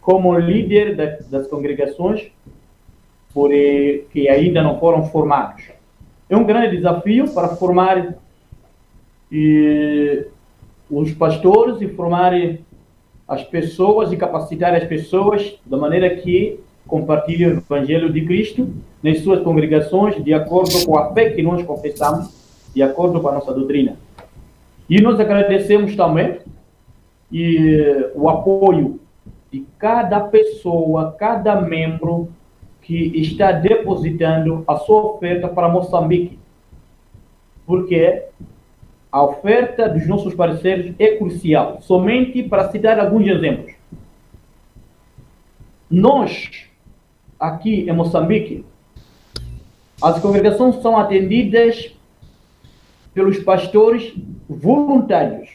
como 0.00 0.38
líder 0.38 0.94
da, 0.94 1.18
das 1.30 1.46
congregações 1.48 2.30
por, 3.34 3.50
que 3.50 4.28
ainda 4.28 4.62
não 4.62 4.78
foram 4.78 5.04
formados. 5.08 5.64
É 6.28 6.36
um 6.36 6.44
grande 6.44 6.76
desafio 6.76 7.28
para 7.28 7.48
formar 7.48 8.14
e, 9.30 10.26
os 10.90 11.12
pastores 11.12 11.80
e 11.80 11.88
formar 11.88 12.32
as 13.28 13.42
pessoas 13.42 14.12
e 14.12 14.16
capacitar 14.16 14.74
as 14.74 14.84
pessoas 14.84 15.58
da 15.66 15.76
maneira 15.76 16.08
que 16.16 16.60
compartilhem 16.86 17.48
o 17.48 17.56
Evangelho 17.58 18.12
de 18.12 18.24
Cristo 18.24 18.72
nas 19.02 19.20
suas 19.20 19.42
congregações, 19.42 20.22
de 20.22 20.32
acordo 20.32 20.86
com 20.86 20.96
a 20.96 21.12
fé 21.12 21.30
que 21.30 21.42
nós 21.42 21.62
confessamos, 21.64 22.35
de 22.76 22.82
acordo 22.82 23.22
com 23.22 23.28
a 23.28 23.32
nossa 23.32 23.54
doutrina. 23.54 23.96
E 24.86 25.00
nós 25.00 25.18
agradecemos 25.18 25.96
também 25.96 26.40
e, 27.32 28.10
o 28.14 28.28
apoio 28.28 29.00
de 29.50 29.64
cada 29.78 30.20
pessoa, 30.20 31.16
cada 31.18 31.58
membro 31.58 32.28
que 32.82 33.18
está 33.18 33.50
depositando 33.50 34.62
a 34.68 34.76
sua 34.76 35.06
oferta 35.06 35.48
para 35.48 35.70
Moçambique. 35.70 36.38
Porque 37.64 38.24
a 39.10 39.22
oferta 39.24 39.88
dos 39.88 40.06
nossos 40.06 40.34
parceiros 40.34 40.94
é 40.98 41.16
crucial. 41.16 41.78
Somente 41.80 42.42
para 42.42 42.70
citar 42.70 43.00
alguns 43.00 43.26
exemplos. 43.26 43.72
Nós 45.90 46.68
aqui 47.40 47.88
em 47.88 47.92
Moçambique, 47.92 48.66
as 50.02 50.20
congregações 50.20 50.76
são 50.82 50.98
atendidas 50.98 51.95
pelos 53.16 53.38
pastores 53.38 54.14
voluntários. 54.46 55.48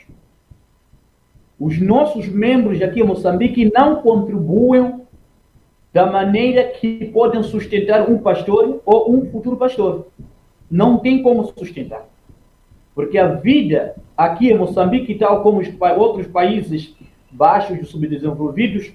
Os 1.60 1.80
nossos 1.80 2.28
membros 2.28 2.82
aqui 2.82 3.02
em 3.02 3.06
Moçambique 3.06 3.72
não 3.72 4.02
contribuem 4.02 5.02
da 5.94 6.08
maneira 6.08 6.64
que 6.64 7.06
podem 7.14 7.44
sustentar 7.44 8.10
um 8.10 8.18
pastor 8.18 8.82
ou 8.84 9.14
um 9.14 9.30
futuro 9.30 9.58
pastor. 9.58 10.08
Não 10.72 10.98
tem 10.98 11.22
como 11.22 11.54
sustentar. 11.56 12.10
Porque 12.96 13.20
a 13.20 13.28
vida 13.28 13.94
aqui 14.18 14.50
em 14.50 14.58
Moçambique, 14.58 15.14
tal 15.14 15.44
como 15.44 15.60
os 15.60 15.68
outros 16.00 16.26
países 16.26 16.96
baixos 17.30 17.78
e 17.78 17.86
subdesenvolvidos, 17.86 18.92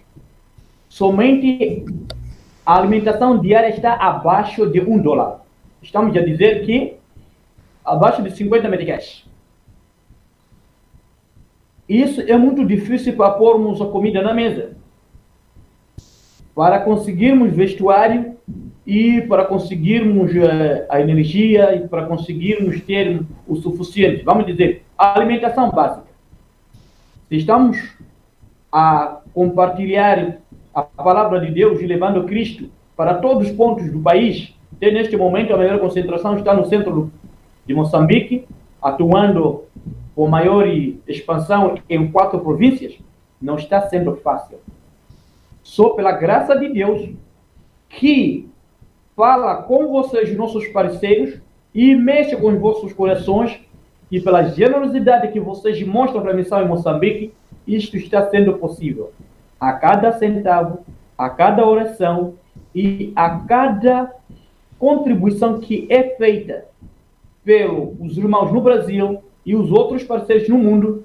somente 0.89 1.85
a 2.65 2.77
alimentação 2.77 3.39
diária 3.39 3.69
está 3.69 3.95
abaixo 3.95 4.69
de 4.69 4.81
um 4.81 4.99
dólar. 4.99 5.47
Estamos 5.81 6.17
a 6.17 6.21
dizer 6.21 6.67
que 6.67 6.97
abaixo 7.87 8.23
de 8.23 8.31
50 8.31 8.69
meticais. 8.69 9.25
Isso 11.89 12.21
é 12.21 12.37
muito 12.37 12.67
difícil 12.67 13.15
para 13.15 13.31
pormos 13.31 13.81
a 13.81 13.87
comida 13.87 14.21
na 14.21 14.35
mesa. 14.35 14.77
Para 16.55 16.81
conseguirmos 16.81 17.55
vestuário 17.55 18.37
e 18.85 19.21
para 19.23 19.45
conseguirmos 19.45 20.33
uh, 20.33 20.87
a 20.89 21.01
energia 21.01 21.77
e 21.77 21.87
para 21.87 22.07
conseguirmos 22.07 22.81
ter 22.81 23.23
o 23.47 23.57
suficiente, 23.57 24.25
vamos 24.25 24.47
dizer, 24.47 24.85
a 24.99 25.17
alimentação 25.17 25.71
básica. 25.71 26.07
Se 27.29 27.37
estamos 27.37 27.77
a 28.73 29.21
compartilhar 29.33 30.39
a 30.75 30.83
palavra 30.83 31.41
de 31.41 31.51
Deus 31.53 31.81
e 31.81 31.87
levando 31.87 32.25
Cristo 32.25 32.69
para 32.97 33.15
todos 33.15 33.49
os 33.49 33.57
pontos 33.57 33.91
do 33.91 34.01
país, 34.01 34.55
até 34.77 34.91
neste 34.91 35.17
momento 35.17 35.53
a 35.53 35.57
maior 35.57 35.79
concentração 35.79 36.37
está 36.37 36.55
no 36.55 36.67
centro 36.67 37.11
de 37.67 37.75
Moçambique, 37.75 38.47
atuando 38.81 39.65
com 40.15 40.29
maior 40.29 40.67
expansão 41.07 41.79
em 41.89 42.11
quatro 42.11 42.39
províncias, 42.41 42.99
não 43.41 43.57
está 43.57 43.83
sendo 43.83 44.17
fácil. 44.17 44.59
Só 45.63 45.91
pela 45.91 46.13
graça 46.13 46.57
de 46.59 46.69
Deus 46.69 47.11
que 47.89 48.49
fala 49.15 49.63
com 49.63 49.89
vocês, 49.89 50.35
nossos 50.37 50.67
parceiros, 50.69 51.41
e 51.75 51.95
mexe 51.95 52.37
com 52.37 52.49
os 52.49 52.59
vossos 52.59 52.93
corações, 52.93 53.61
e 54.11 54.21
pela 54.21 54.45
generosidade 54.45 55.33
que 55.33 55.41
vocês 55.41 55.83
mostram 55.85 56.23
para 56.23 56.31
a 56.31 56.35
missão 56.35 56.63
em 56.63 56.69
Moçambique, 56.69 57.33
isto 57.67 57.97
está 57.97 58.31
sendo 58.31 58.55
possível. 58.55 59.13
A 59.59 59.73
cada 59.73 60.13
centavo, 60.13 60.79
a 61.19 61.29
cada 61.29 61.67
oração 61.67 62.35
e 62.75 63.13
a 63.17 63.31
cada 63.41 64.15
contribuição 64.79 65.59
que 65.61 65.87
é 65.91 66.11
feita 66.17 66.67
pelos 67.47 68.19
irmãos 68.19 68.53
no 68.53 68.61
Brasil 68.61 69.23
e 69.47 69.55
os 69.55 69.71
outros 69.71 70.03
parceiros 70.03 70.49
no 70.49 70.59
mundo 70.59 71.05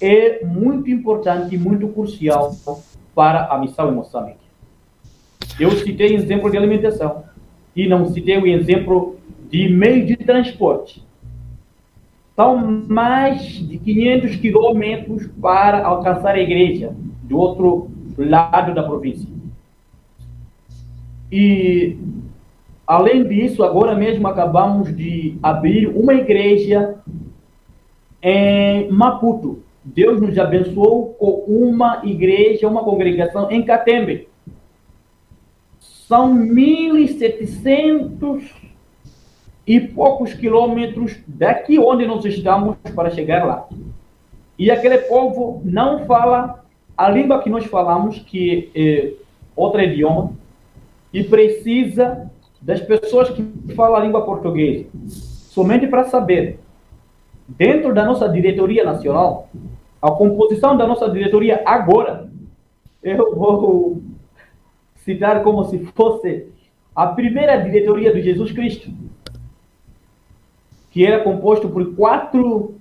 é 0.00 0.42
muito 0.46 0.90
importante 0.90 1.54
e 1.54 1.58
muito 1.58 1.86
crucial 1.88 2.56
para 3.14 3.44
a 3.52 3.58
missão 3.58 3.92
em 3.92 3.94
Moçambique. 3.94 4.38
Eu 5.60 5.70
citei 5.72 6.14
exemplo 6.14 6.50
de 6.50 6.56
alimentação 6.56 7.24
e 7.76 7.86
não 7.86 8.10
citei 8.10 8.38
o 8.38 8.46
exemplo 8.46 9.16
de 9.50 9.68
meio 9.68 10.06
de 10.06 10.16
transporte. 10.16 11.04
São 12.34 12.86
mais 12.88 13.42
de 13.42 13.76
500 13.76 14.36
quilômetros 14.36 15.26
para 15.38 15.84
alcançar 15.84 16.34
a 16.34 16.40
igreja 16.40 16.96
do 17.24 17.36
outro 17.36 17.90
lado 18.16 18.74
da 18.74 18.82
província. 18.82 19.28
E, 21.30 21.98
além 22.92 23.26
disso, 23.26 23.64
agora 23.64 23.94
mesmo 23.94 24.28
acabamos 24.28 24.94
de 24.94 25.38
abrir 25.42 25.86
uma 25.86 26.12
igreja 26.12 26.96
em 28.22 28.90
Maputo. 28.90 29.62
Deus 29.82 30.20
nos 30.20 30.38
abençoou 30.38 31.14
com 31.14 31.42
uma 31.48 32.02
igreja, 32.04 32.68
uma 32.68 32.84
congregação 32.84 33.50
em 33.50 33.64
Catembe. 33.64 34.28
São 35.80 36.36
1.700 36.36 38.42
e 39.66 39.80
poucos 39.80 40.34
quilômetros 40.34 41.18
daqui 41.26 41.78
onde 41.78 42.06
nós 42.06 42.22
estamos 42.26 42.76
para 42.94 43.08
chegar 43.08 43.46
lá. 43.46 43.66
E 44.58 44.70
aquele 44.70 44.98
povo 44.98 45.62
não 45.64 46.04
fala 46.04 46.62
a 46.94 47.08
língua 47.08 47.42
que 47.42 47.48
nós 47.48 47.64
falamos, 47.64 48.18
que 48.18 48.70
é 48.74 49.12
outro 49.56 49.80
idioma, 49.80 50.34
e 51.10 51.24
precisa 51.24 52.30
das 52.62 52.80
pessoas 52.80 53.28
que 53.30 53.42
falam 53.74 53.96
a 53.96 54.04
língua 54.04 54.24
portuguesa. 54.24 54.86
Somente 55.08 55.86
para 55.86 56.04
saber, 56.04 56.60
dentro 57.48 57.92
da 57.92 58.04
nossa 58.04 58.28
diretoria 58.28 58.84
nacional, 58.84 59.48
a 60.00 60.10
composição 60.10 60.76
da 60.76 60.86
nossa 60.86 61.10
diretoria 61.10 61.62
agora, 61.66 62.30
eu 63.02 63.34
vou 63.34 64.02
citar 64.96 65.42
como 65.42 65.64
se 65.64 65.78
fosse 65.86 66.46
a 66.94 67.06
primeira 67.08 67.56
diretoria 67.56 68.12
de 68.12 68.22
Jesus 68.22 68.52
Cristo, 68.52 68.90
que 70.90 71.04
era 71.04 71.24
composto 71.24 71.68
por 71.68 71.94
quatro 71.96 72.76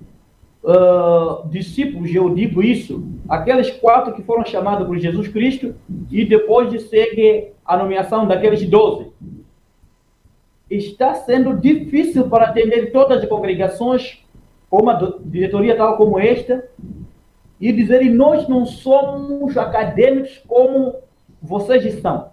uh, 0.63 1.47
discípulos, 1.49 2.13
eu 2.13 2.29
digo 2.33 2.61
isso, 2.61 3.03
aqueles 3.27 3.71
quatro 3.71 4.13
que 4.13 4.21
foram 4.21 4.45
chamados 4.45 4.85
por 4.85 4.97
Jesus 4.97 5.27
Cristo, 5.29 5.73
e 6.11 6.25
depois 6.25 6.69
de 6.69 6.79
segue 6.81 7.51
a 7.65 7.77
nomeação 7.77 8.27
daqueles 8.27 8.67
doze. 8.69 9.11
Está 10.71 11.13
sendo 11.15 11.57
difícil 11.57 12.29
para 12.29 12.45
atender 12.45 12.93
todas 12.93 13.21
as 13.21 13.27
congregações, 13.27 14.23
uma 14.71 15.19
diretoria 15.25 15.75
tal 15.75 15.97
como 15.97 16.17
esta, 16.17 16.65
e 17.59 17.73
dizer, 17.73 18.09
nós 18.09 18.47
não 18.47 18.65
somos 18.65 19.57
acadêmicos 19.57 20.41
como 20.47 20.95
vocês 21.41 21.83
estão. 21.83 22.29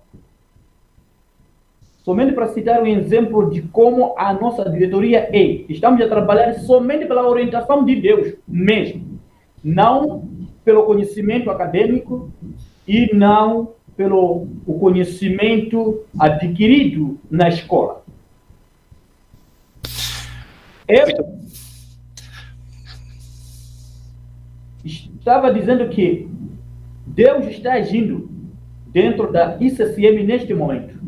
Somente 2.05 2.33
para 2.33 2.47
citar 2.47 2.81
um 2.81 2.87
exemplo 2.87 3.51
de 3.51 3.63
como 3.63 4.15
a 4.17 4.33
nossa 4.33 4.71
diretoria 4.71 5.29
é. 5.33 5.65
Estamos 5.69 6.01
a 6.01 6.09
trabalhar 6.09 6.55
somente 6.61 7.07
pela 7.07 7.29
orientação 7.29 7.85
de 7.85 7.97
Deus 7.97 8.35
mesmo. 8.47 9.19
Não 9.65 10.29
pelo 10.65 10.85
conhecimento 10.85 11.51
acadêmico 11.51 12.31
e 12.87 13.13
não 13.13 13.73
pelo 13.97 14.47
o 14.65 14.79
conhecimento 14.79 16.05
adquirido 16.17 17.19
na 17.29 17.49
escola. 17.49 18.07
Eu 20.89 21.07
estava 24.85 25.53
dizendo 25.53 25.89
que 25.89 26.29
Deus 27.07 27.47
está 27.47 27.75
agindo 27.75 28.31
dentro 28.87 29.31
da 29.31 29.57
ICCM 29.61 30.25
neste 30.25 30.55
momento 30.55 30.99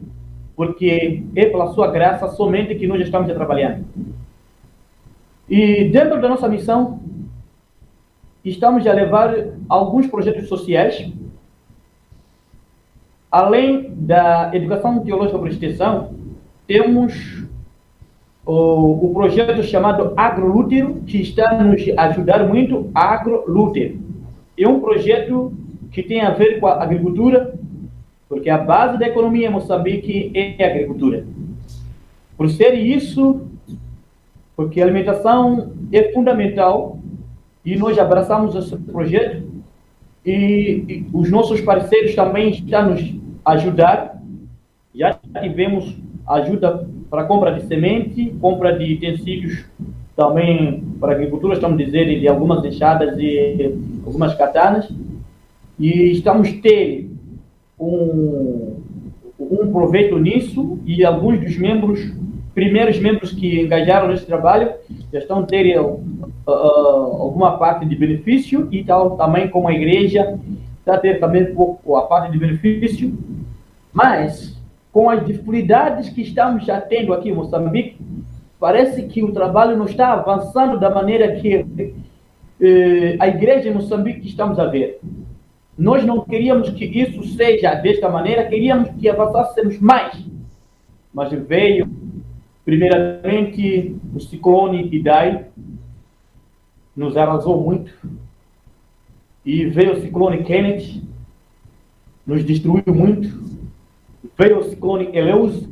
porque 0.61 1.25
é 1.35 1.47
pela 1.47 1.73
sua 1.73 1.91
graça 1.91 2.29
somente 2.29 2.75
que 2.75 2.87
nós 2.87 3.01
estamos 3.01 3.33
trabalhando. 3.33 3.83
E 5.49 5.89
dentro 5.89 6.21
da 6.21 6.29
nossa 6.29 6.47
missão, 6.51 7.01
estamos 8.45 8.87
a 8.87 8.93
levar 8.93 9.35
alguns 9.67 10.07
projetos 10.07 10.51
sociais, 10.51 11.11
além 13.31 13.91
da 13.95 14.51
educação 14.53 15.03
teológica 15.03 15.39
por 15.39 15.49
extensão, 15.49 16.15
temos 16.67 17.49
o, 18.51 19.07
o 19.07 19.15
projeto 19.15 19.63
chamado 19.63 20.13
AgroLútero, 20.17 21.03
que 21.07 21.21
está 21.21 21.63
nos 21.63 21.83
ajudar 21.97 22.49
muito, 22.49 22.91
AgroLútero. 22.93 24.01
É 24.59 24.67
um 24.67 24.81
projeto 24.81 25.53
que 25.93 26.03
tem 26.03 26.21
a 26.21 26.31
ver 26.31 26.59
com 26.59 26.67
a 26.67 26.83
agricultura, 26.83 27.55
porque 28.29 28.51
a 28.51 28.59
base 28.59 28.99
da 28.99 29.07
economia 29.07 29.47
em 29.47 29.53
Moçambique 29.53 30.33
é 30.35 30.65
a 30.65 30.69
agricultura. 30.69 31.25
Por 32.37 32.51
ser 32.51 32.75
isso, 32.75 33.43
porque 34.57 34.81
a 34.81 34.85
alimentação 34.85 35.73
é 35.93 36.13
fundamental 36.13 36.99
e 37.65 37.77
nós 37.77 37.99
abraçamos 38.01 38.57
esse 38.57 38.77
projeto 38.77 39.45
e, 40.27 40.33
e 40.89 41.07
os 41.13 41.31
nossos 41.31 41.61
parceiros 41.61 42.17
também 42.17 42.51
estão 42.51 42.91
nos 42.91 43.15
ajudar. 43.45 44.21
Já 44.93 45.17
tivemos 45.41 45.97
ajuda 46.27 46.89
para 47.11 47.25
compra 47.25 47.53
de 47.53 47.67
semente, 47.67 48.33
compra 48.41 48.79
de 48.79 48.95
utensílios 48.95 49.65
também 50.15 50.85
para 51.01 51.13
agricultura, 51.13 51.55
estamos 51.55 51.77
dizendo, 51.77 52.21
de 52.21 52.29
algumas 52.29 52.65
enxadas 52.65 53.19
e 53.19 53.75
algumas 54.07 54.35
katanas. 54.35 54.89
E 55.79 56.13
estamos 56.13 56.53
ter 56.61 57.11
um, 57.79 58.77
um 59.39 59.73
proveito 59.73 60.19
nisso 60.19 60.79
e 60.85 61.05
alguns 61.05 61.41
dos 61.41 61.57
membros, 61.57 62.13
primeiros 62.55 62.99
membros 62.99 63.33
que 63.33 63.61
engajaram 63.61 64.09
nesse 64.09 64.27
trabalho, 64.27 64.73
já 65.11 65.19
estão 65.19 65.45
tendo 65.45 65.81
uh, 65.81 66.01
uh, 66.47 67.23
alguma 67.23 67.57
parte 67.57 67.87
de 67.87 67.97
benefício 67.97 68.69
e 68.71 68.85
tal, 68.85 69.17
também 69.17 69.49
como 69.49 69.69
a 69.69 69.73
igreja 69.73 70.39
está 70.79 70.99
ter 70.99 71.19
também 71.19 71.55
pouco 71.55 71.97
a 71.97 72.03
parte 72.03 72.31
de 72.31 72.39
benefício, 72.39 73.17
mas 73.93 74.60
com 74.93 75.09
as 75.09 75.25
dificuldades 75.25 76.09
que 76.09 76.23
estamos 76.23 76.65
já 76.65 76.81
tendo 76.81 77.13
aqui 77.13 77.31
em 77.31 77.35
Moçambique, 77.35 77.99
parece 78.59 79.05
que 79.05 79.23
o 79.23 79.33
trabalho 79.33 79.77
não 79.77 79.87
está 79.87 80.13
avançando 80.13 80.79
da 80.79 80.91
maneira 80.91 81.37
que 81.37 81.95
eh, 82.61 83.17
a 83.19 83.29
igreja 83.29 83.69
em 83.69 83.75
Moçambique 83.75 84.27
estamos 84.27 84.59
a 84.59 84.67
ver. 84.67 85.01
Nós 85.79 86.05
não 86.05 86.21
queríamos 86.25 86.69
que 86.71 86.85
isso 86.85 87.23
seja 87.37 87.75
desta 87.75 88.09
maneira, 88.09 88.47
queríamos 88.47 88.91
que 88.91 89.09
avançássemos 89.09 89.79
mais. 89.79 90.23
Mas 91.13 91.33
veio, 91.33 91.89
primeiramente, 92.65 93.97
o 94.15 94.21
ciclone 94.21 94.95
Idai, 94.95 95.47
nos 96.95 97.17
arrasou 97.17 97.63
muito. 97.63 97.93
E 99.45 99.65
veio 99.67 99.95
o 99.95 100.01
ciclone 100.03 100.45
Kenneth, 100.45 101.03
nos 102.27 102.45
destruiu 102.45 102.95
muito. 102.95 103.60
Veio 104.41 104.61
o 104.61 104.65
ciclone 104.65 105.11
Eleus, 105.13 105.69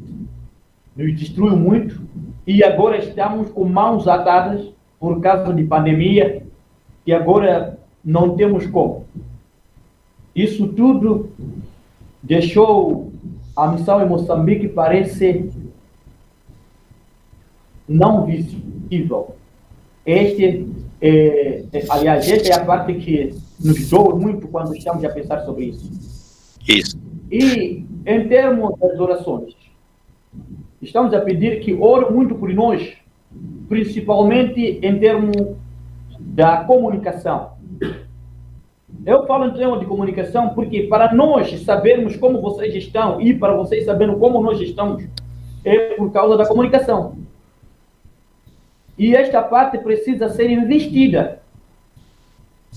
nos 0.95 1.19
destruiu 1.19 1.57
muito. 1.57 2.03
E 2.47 2.63
agora 2.63 2.99
estamos 2.99 3.49
com 3.51 3.65
mãos 3.65 4.07
atadas 4.07 4.69
por 5.01 5.23
causa 5.23 5.55
de 5.55 5.65
pandemia, 5.65 6.43
e 7.07 7.15
agora 7.15 7.79
não 8.05 8.37
temos 8.37 8.67
como. 8.67 9.07
Isso 10.37 10.69
tudo 10.69 11.31
deixou 12.23 13.11
a 13.57 13.69
missão 13.69 14.03
em 14.03 14.07
Moçambique 14.07 14.69
parece 14.69 15.51
não 17.89 18.27
visível. 18.27 19.35
Este, 20.05 20.69
é, 21.01 21.65
é, 21.73 21.85
aliás, 21.89 22.31
esta 22.31 22.51
é 22.51 22.55
a 22.55 22.65
parte 22.67 22.93
que 22.97 23.35
nos 23.59 23.89
doa 23.89 24.15
muito 24.15 24.47
quando 24.47 24.77
estamos 24.77 25.03
a 25.05 25.09
pensar 25.09 25.43
sobre 25.47 25.65
isso. 25.65 25.91
Isso. 26.69 27.08
E 27.31 27.85
em 28.07 28.29
termos 28.29 28.79
das 28.79 28.99
orações, 28.99 29.55
estamos 30.81 31.13
a 31.13 31.21
pedir 31.21 31.61
que 31.61 31.75
ore 31.75 32.13
muito 32.13 32.35
por 32.35 32.49
nós, 32.51 32.97
principalmente 33.69 34.81
em 34.83 34.99
termos 34.99 35.57
da 36.19 36.65
comunicação. 36.65 37.53
Eu 39.05 39.27
falo 39.27 39.47
em 39.47 39.53
termos 39.53 39.81
de 39.81 39.87
comunicação 39.87 40.51
porque 40.51 40.85
para 40.85 41.15
nós 41.15 41.63
sabermos 41.63 42.17
como 42.17 42.41
vocês 42.41 42.75
estão 42.75 43.21
e 43.21 43.35
para 43.35 43.55
vocês 43.55 43.85
saberem 43.85 44.19
como 44.19 44.43
nós 44.43 44.61
estamos, 44.61 45.05
é 45.65 45.95
por 45.95 46.11
causa 46.11 46.37
da 46.37 46.47
comunicação. 46.47 47.17
E 48.99 49.15
esta 49.15 49.43
parte 49.43 49.79
precisa 49.79 50.29
ser 50.29 50.51
investida. 50.51 51.41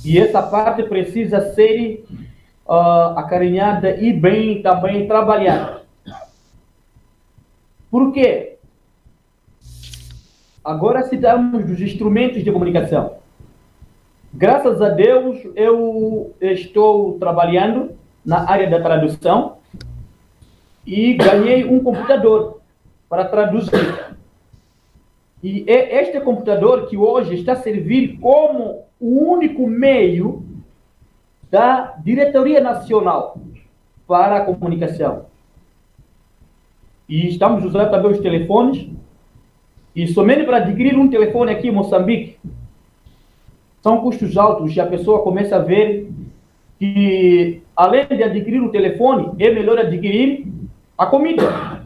E 0.06 0.18
essa 0.20 0.42
parte 0.42 0.84
precisa 0.84 1.54
ser 1.54 2.06
uh, 2.68 3.18
acarinhada 3.18 3.98
e 3.98 4.14
bem 4.14 4.62
também 4.62 5.08
trabalhada. 5.08 5.82
Por 7.90 8.12
quê? 8.14 8.58
Agora 10.64 11.04
citamos 11.04 11.66
dos 11.66 11.82
instrumentos 11.82 12.44
de 12.44 12.52
comunicação. 12.52 13.16
Graças 14.34 14.82
a 14.82 14.90
Deus, 14.90 15.40
eu 15.56 16.34
estou 16.40 17.18
trabalhando 17.20 17.92
na 18.26 18.50
área 18.50 18.70
da 18.70 18.80
tradução 18.80 19.58
e 20.86 21.14
ganhei 21.16 21.66
um 21.66 21.84
computador 21.84 22.62
para 23.10 23.26
traduzir. 23.26 24.16
E 25.44 25.66
é 25.68 26.02
este 26.02 26.20
computador 26.22 26.88
que 26.88 26.96
hoje 26.96 27.34
está 27.36 27.54
a 27.54 27.58
servir 27.58 28.20
como 28.20 28.86
o 29.00 29.32
único 29.34 29.68
meio 29.68 30.46
da 31.52 31.98
Diretoria 32.02 32.62
Nacional 32.62 33.38
para 34.08 34.38
a 34.38 34.46
Comunicação. 34.46 35.26
E 37.10 37.28
estamos 37.28 37.66
usando 37.66 37.92
também 37.92 38.12
os 38.12 38.20
telefones. 38.20 38.88
E 39.94 40.08
somente 40.08 40.46
para 40.46 40.58
adquirir 40.58 40.98
um 40.98 41.10
telefone 41.10 41.52
aqui 41.52 41.68
em 41.68 41.72
Moçambique, 41.72 42.40
são 43.82 44.00
custos 44.00 44.38
altos 44.38 44.74
e 44.74 44.80
a 44.80 44.88
pessoa 44.88 45.22
começa 45.22 45.58
a 45.58 45.60
ver 45.60 46.10
que, 46.80 47.62
além 47.76 48.08
de 48.08 48.24
adquirir 48.24 48.62
o 48.62 48.72
telefone, 48.72 49.34
é 49.38 49.52
melhor 49.52 49.78
adquirir 49.78 50.48
a 50.98 51.06
comida. 51.06 51.82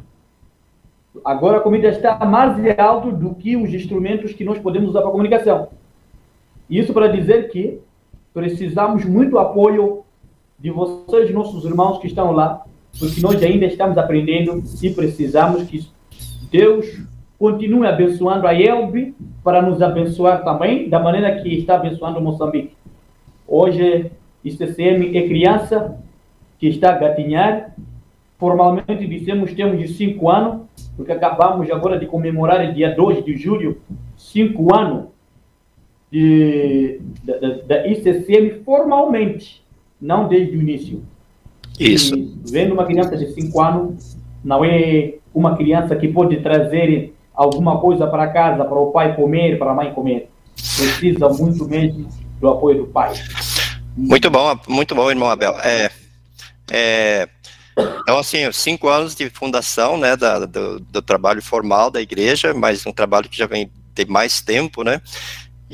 Agora 1.24 1.58
a 1.58 1.62
comida 1.62 1.88
está 1.88 2.24
mais 2.24 2.56
alta 2.78 3.12
do 3.12 3.34
que 3.34 3.58
os 3.58 3.74
instrumentos 3.74 4.34
que 4.34 4.44
nós 4.44 4.60
podemos 4.60 4.90
usar 4.90 5.02
para 5.02 5.10
comunicação. 5.10 5.70
Isso 6.70 6.94
para 6.94 7.08
dizer 7.08 7.50
que 7.50 7.80
precisamos 8.36 9.06
muito 9.06 9.40
apoio 9.40 10.04
de 10.60 10.70
vocês, 10.70 11.34
nossos 11.34 11.64
irmãos 11.64 12.00
que 12.00 12.08
estão 12.08 12.34
lá, 12.34 12.66
porque 13.00 13.22
nós 13.22 13.42
ainda 13.42 13.66
estamos 13.66 13.98
aprendendo 13.98 14.62
e 14.84 14.90
precisamos 14.90 15.64
que 15.64 15.88
Deus 16.52 16.86
continue 17.40 17.88
abençoando 17.88 18.46
a 18.46 18.54
Elbe 18.54 19.16
para 19.42 19.62
nos 19.62 19.82
abençoar 19.82 20.44
também, 20.44 20.90
da 20.90 21.00
maneira 21.00 21.42
que 21.42 21.48
está 21.56 21.76
abençoando 21.76 22.20
Moçambique. 22.20 22.76
Hoje, 23.48 24.12
ICCM 24.44 25.18
é 25.18 25.28
criança 25.28 25.98
que 26.60 26.68
está 26.68 26.90
a 26.90 26.98
gatinhar. 26.98 27.74
Formalmente 28.38 29.08
dissemos 29.08 29.54
temos 29.54 29.80
de 29.80 29.88
cinco 29.88 30.30
anos, 30.30 30.64
porque 30.98 31.14
acabamos 31.14 31.72
agora 31.72 31.98
de 31.98 32.06
comemorar, 32.06 32.74
dia 32.74 32.94
2 32.94 33.24
de 33.24 33.38
julho, 33.38 33.78
cinco 34.18 34.76
anos 34.76 35.15
da, 37.24 37.38
da 37.68 37.88
ICCM 37.88 38.64
formalmente, 38.64 39.64
não 40.00 40.28
desde 40.28 40.56
o 40.58 40.62
início. 40.62 41.04
Isso. 41.80 42.16
E 42.16 42.36
vendo 42.46 42.74
uma 42.74 42.86
criança 42.86 43.18
de 43.18 43.34
cinco 43.34 43.62
anos, 43.62 44.18
não 44.44 44.64
é 44.64 45.16
uma 45.34 45.58
criança 45.58 45.96
que 45.96 46.08
pode 46.08 46.38
trazer 46.38 47.14
alguma 47.34 47.80
coisa 47.80 48.08
para 48.08 48.28
casa, 48.28 48.64
para 48.64 48.80
o 48.80 48.92
pai 48.92 49.16
comer, 49.16 49.60
para 49.60 49.72
a 49.72 49.76
mãe 49.76 49.94
comer. 49.94 50.30
Precisa 50.56 51.28
muito 51.30 51.68
mesmo 51.68 52.08
do 52.40 52.50
apoio 52.50 52.78
do 52.80 52.88
pai. 52.88 53.14
Muito 53.98 54.30
bom, 54.30 54.58
muito 54.68 54.96
bom, 54.96 55.10
irmão 55.10 55.30
Abel. 55.30 55.54
É, 55.60 55.90
é, 56.72 57.28
então, 58.02 58.18
assim, 58.18 58.50
cinco 58.52 58.88
anos 58.88 59.16
de 59.16 59.30
fundação, 59.30 59.98
né, 59.98 60.16
da, 60.16 60.46
do, 60.46 60.80
do, 60.80 61.02
trabalho 61.02 61.42
formal 61.42 61.92
da 61.92 62.02
igreja, 62.02 62.54
mas 62.54 62.86
um 62.86 62.94
trabalho 62.94 63.30
que 63.30 63.38
já 63.38 63.46
vem 63.46 63.70
de 63.94 64.06
mais 64.06 64.42
tempo, 64.42 64.84
né, 64.84 65.02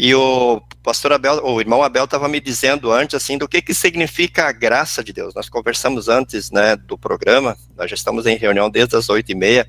e 0.04 0.16
o 0.16 0.60
pastor 0.82 1.14
Abel, 1.14 1.46
o 1.46 1.62
irmão 1.62 1.84
Abel 1.84 2.06
estava 2.06 2.28
me 2.28 2.40
dizendo 2.40 2.92
antes, 2.92 3.14
assim, 3.14 3.38
do 3.38 3.48
que 3.48 3.62
que 3.62 3.72
significa 3.72 4.48
a 4.48 4.52
graça 4.52 5.04
de 5.04 5.14
Deus. 5.14 5.36
Nós 5.36 5.48
conversamos 5.48 6.10
antes, 6.10 6.50
né, 6.50 6.76
do 6.76 6.98
programa, 6.98 7.56
nós 7.78 7.88
já 7.88 7.94
estamos 7.94 8.26
em 8.26 8.36
reunião 8.36 8.68
desde 8.68 8.96
as 8.96 9.10
oito 9.10 9.32
e 9.32 9.36
meia, 9.36 9.68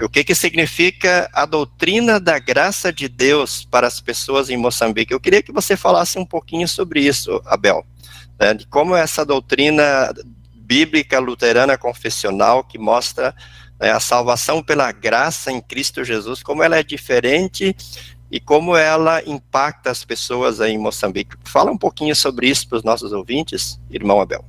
o 0.00 0.08
que, 0.08 0.22
que 0.22 0.36
significa 0.36 1.28
a 1.32 1.44
doutrina 1.46 2.20
da 2.20 2.38
graça 2.38 2.92
de 2.92 3.08
Deus 3.08 3.64
para 3.68 3.88
as 3.88 4.00
pessoas 4.00 4.50
em 4.50 4.56
Moçambique? 4.56 5.12
Eu 5.12 5.18
queria 5.18 5.42
que 5.42 5.50
você 5.50 5.76
falasse 5.76 6.16
um 6.16 6.24
pouquinho 6.24 6.68
sobre 6.68 7.00
isso, 7.00 7.42
Abel, 7.44 7.84
né, 8.38 8.54
de 8.54 8.68
como 8.68 8.94
essa 8.94 9.26
doutrina 9.26 10.14
bíblica 10.54 11.18
luterana 11.18 11.76
confessional 11.76 12.62
que 12.62 12.78
mostra 12.78 13.34
né, 13.80 13.90
a 13.90 13.98
salvação 13.98 14.62
pela 14.62 14.92
graça 14.92 15.50
em 15.50 15.60
Cristo 15.60 16.04
Jesus, 16.04 16.40
como 16.40 16.62
ela 16.62 16.76
é 16.76 16.84
diferente 16.84 17.74
e 18.30 18.38
como 18.38 18.76
ela 18.76 19.22
impacta 19.26 19.90
as 19.90 20.04
pessoas 20.04 20.60
aí 20.60 20.72
em 20.72 20.78
Moçambique. 20.78 21.36
Fala 21.44 21.70
um 21.70 21.78
pouquinho 21.78 22.14
sobre 22.14 22.48
isso 22.48 22.68
para 22.68 22.78
os 22.78 22.84
nossos 22.84 23.12
ouvintes, 23.12 23.80
irmão 23.90 24.20
Abel. 24.20 24.44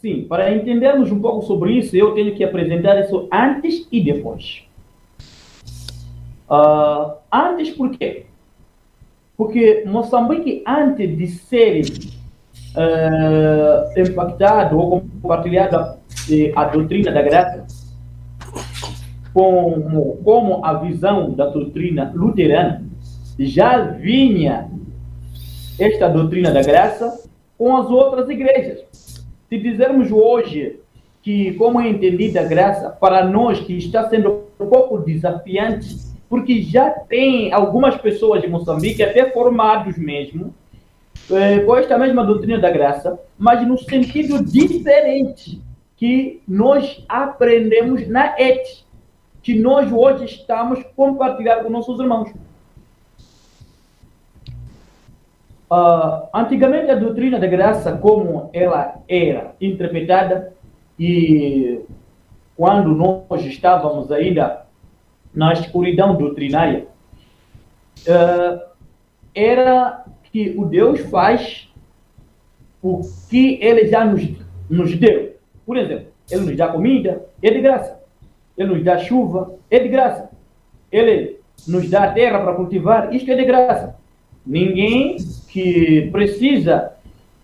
Sim, 0.00 0.24
para 0.28 0.54
entendermos 0.54 1.10
um 1.10 1.20
pouco 1.20 1.44
sobre 1.44 1.72
isso, 1.72 1.96
eu 1.96 2.14
tenho 2.14 2.34
que 2.36 2.44
apresentar 2.44 3.00
isso 3.00 3.28
antes 3.32 3.88
e 3.90 4.00
depois. 4.00 4.62
Uh, 6.48 7.14
antes, 7.32 7.70
por 7.70 7.90
quê? 7.90 8.26
Porque 9.36 9.82
Moçambique, 9.86 10.62
antes 10.66 11.18
de 11.18 11.26
ser 11.26 11.82
uh, 12.76 14.00
impactado 14.00 14.78
ou 14.78 15.00
compartilhado 15.00 15.76
a, 15.76 15.96
a 16.56 16.64
doutrina 16.66 17.10
da 17.10 17.22
graça, 17.22 17.66
como, 19.32 20.16
como 20.24 20.64
a 20.64 20.74
visão 20.74 21.32
da 21.32 21.46
doutrina 21.46 22.12
luterana, 22.14 22.84
já 23.38 23.78
vinha 23.78 24.68
esta 25.78 26.08
doutrina 26.08 26.50
da 26.50 26.62
graça 26.62 27.28
com 27.56 27.76
as 27.76 27.88
outras 27.90 28.28
igrejas. 28.28 28.80
Se 29.48 29.58
dizermos 29.58 30.10
hoje 30.10 30.80
que, 31.22 31.52
como 31.54 31.80
é 31.80 31.88
entendida 31.88 32.40
a 32.40 32.44
graça, 32.44 32.90
para 32.90 33.24
nós 33.24 33.60
que 33.60 33.76
está 33.76 34.08
sendo 34.08 34.44
um 34.58 34.66
pouco 34.66 34.98
desafiante, 34.98 35.96
porque 36.28 36.62
já 36.62 36.90
tem 36.90 37.52
algumas 37.52 37.96
pessoas 37.96 38.44
em 38.44 38.48
Moçambique, 38.48 39.02
até 39.02 39.30
formados 39.30 39.96
mesmo, 39.96 40.54
eh, 41.30 41.60
com 41.60 41.76
esta 41.76 41.98
mesma 41.98 42.24
doutrina 42.24 42.58
da 42.58 42.70
graça, 42.70 43.18
mas 43.38 43.66
no 43.66 43.78
sentido 43.78 44.44
diferente 44.44 45.60
que 45.96 46.40
nós 46.46 47.04
aprendemos 47.08 48.06
na 48.08 48.34
ET, 48.38 48.84
que 49.48 49.58
nós 49.58 49.90
hoje 49.90 50.26
estamos 50.26 50.84
compartilhando 50.94 51.64
com 51.64 51.70
nossos 51.70 51.98
irmãos. 51.98 52.30
Uh, 55.70 56.28
antigamente 56.34 56.90
a 56.90 56.94
doutrina 56.94 57.38
da 57.38 57.46
graça, 57.46 57.96
como 57.96 58.50
ela 58.52 59.02
era 59.08 59.54
interpretada, 59.58 60.52
e 60.98 61.80
quando 62.58 62.90
nós 62.90 63.42
estávamos 63.46 64.12
ainda 64.12 64.66
na 65.32 65.54
escuridão 65.54 66.14
doutrinária, 66.14 66.86
uh, 68.00 68.60
era 69.34 70.04
que 70.30 70.54
o 70.58 70.66
Deus 70.66 71.00
faz 71.08 71.72
o 72.82 73.00
que 73.30 73.58
ele 73.62 73.86
já 73.86 74.04
nos, 74.04 74.28
nos 74.68 74.94
deu. 74.94 75.36
Por 75.64 75.78
exemplo, 75.78 76.08
ele 76.30 76.44
nos 76.44 76.54
dá 76.58 76.68
comida, 76.68 77.24
é 77.42 77.50
de 77.50 77.62
graça. 77.62 77.97
Ele 78.58 78.74
nos 78.74 78.84
dá 78.84 78.98
chuva, 78.98 79.54
é 79.70 79.78
de 79.78 79.88
graça. 79.88 80.28
Ele 80.90 81.38
nos 81.66 81.88
dá 81.88 82.10
terra 82.12 82.40
para 82.40 82.54
cultivar, 82.54 83.14
isto 83.14 83.30
é 83.30 83.36
de 83.36 83.44
graça. 83.44 83.96
Ninguém 84.44 85.16
que 85.48 86.08
precisa 86.10 86.92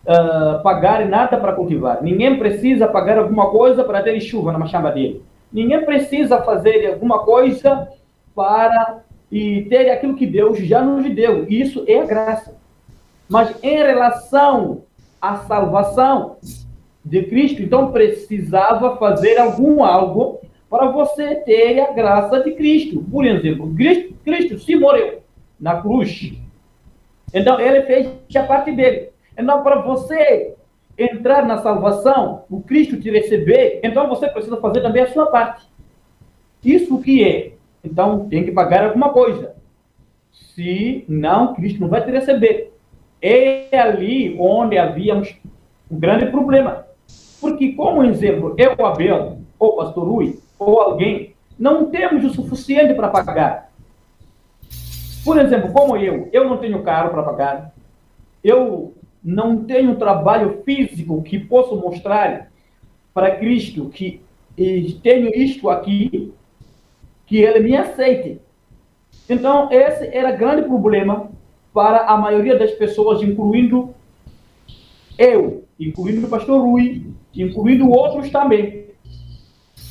uh, 0.05 0.63
pagar 0.63 1.07
nada 1.07 1.37
para 1.37 1.53
cultivar. 1.53 2.03
Ninguém 2.03 2.39
precisa 2.39 2.89
pagar 2.89 3.19
alguma 3.19 3.51
coisa 3.51 3.85
para 3.85 4.03
ter 4.03 4.21
chuva 4.21 4.53
na 4.53 4.59
machamba 4.59 4.91
dele. 4.91 5.23
Ninguém 5.53 5.85
precisa 5.85 6.43
fazer 6.43 6.87
alguma 6.87 7.21
coisa 7.21 7.89
para 8.35 9.03
e 9.31 9.63
ter 9.63 9.91
aquilo 9.91 10.17
que 10.17 10.27
Deus 10.27 10.59
já 10.59 10.83
nos 10.83 11.09
deu. 11.15 11.47
Isso 11.49 11.85
é 11.87 12.05
graça. 12.05 12.57
Mas 13.29 13.55
em 13.63 13.77
relação 13.77 14.83
à 15.21 15.37
salvação 15.37 16.37
de 17.05 17.23
Cristo, 17.25 17.63
então 17.63 17.93
precisava 17.93 18.97
fazer 18.97 19.39
algum 19.39 19.85
algo 19.85 20.41
para 20.69 20.87
você 20.91 21.37
ter 21.37 21.81
a 21.81 21.93
graça 21.93 22.41
de 22.43 22.53
Cristo. 22.53 23.05
Por 23.11 23.25
exemplo, 23.25 23.75
Cristo, 23.75 24.15
Cristo 24.25 24.59
se 24.59 24.77
morreu 24.77 25.23
na 25.61 25.81
cruz. 25.81 26.33
Então 27.33 27.61
ele 27.61 27.83
fez 27.83 28.09
a 28.37 28.43
parte 28.43 28.73
dele. 28.73 29.11
Então, 29.37 29.63
para 29.63 29.83
você 29.83 30.55
entrar 30.97 31.45
na 31.45 31.59
salvação, 31.59 32.45
o 32.49 32.61
Cristo 32.61 33.01
te 33.01 33.11
receber, 33.11 33.81
então 33.83 34.09
você 34.09 34.29
precisa 34.29 34.57
fazer 34.59 34.81
também 34.81 35.03
a 35.03 35.09
sua 35.09 35.27
parte. 35.27 35.67
Isso 36.65 37.01
que 37.01 37.25
é? 37.25 37.53
Então, 37.83 38.29
tem 38.29 38.45
que 38.45 38.53
pagar 38.53 38.85
alguma 38.85 39.11
coisa. 39.11 39.55
Se 40.33 41.05
não, 41.09 41.55
Cristo 41.55 41.81
não 41.81 41.89
vai 41.89 42.03
te 42.05 42.11
receber. 42.11 42.73
É 43.21 43.79
ali 43.79 44.37
onde 44.39 44.79
havíamos 44.79 45.37
um 45.91 45.99
grande 45.99 46.27
problema. 46.27 46.87
Porque, 47.41 47.73
como 47.73 48.05
exemplo, 48.05 48.55
eu, 48.57 48.87
Abel, 48.87 49.39
ou 49.59 49.77
pastor 49.77 50.07
Rui, 50.09 50.39
ou 50.59 50.81
alguém, 50.81 51.35
não 51.59 51.91
temos 51.91 52.25
o 52.25 52.31
suficiente 52.31 52.95
para 52.95 53.09
pagar. 53.09 53.73
Por 55.25 55.39
exemplo, 55.39 55.73
como 55.73 55.97
eu, 55.97 56.29
eu 56.33 56.45
não 56.49 56.59
tenho 56.59 56.83
carro 56.83 57.11
para 57.11 57.23
pagar, 57.23 57.75
eu 58.43 58.95
não 59.23 59.65
tenho 59.65 59.97
trabalho 59.97 60.63
físico 60.65 61.23
que 61.23 61.39
posso 61.39 61.77
mostrar 61.77 62.51
para 63.15 63.37
Cristo 63.37 63.89
que 63.89 64.21
tenho 65.03 65.35
isto 65.35 65.71
aqui, 65.71 66.33
que 67.27 67.39
ele 67.39 67.61
me 67.61 67.77
aceite. 67.77 68.41
Então, 69.29 69.73
esse 69.73 70.07
era 70.15 70.33
grande 70.33 70.63
problema 70.63 71.31
para 71.73 72.05
a 72.07 72.17
maioria 72.17 72.59
das 72.59 72.73
pessoas, 72.73 73.23
incluindo 73.23 73.95
eu, 75.17 75.65
incluindo 75.81 76.27
o 76.27 76.31
pastor 76.31 76.61
Rui, 76.61 77.07
incluindo 77.35 77.91
outros 77.91 78.31
também. 78.31 78.84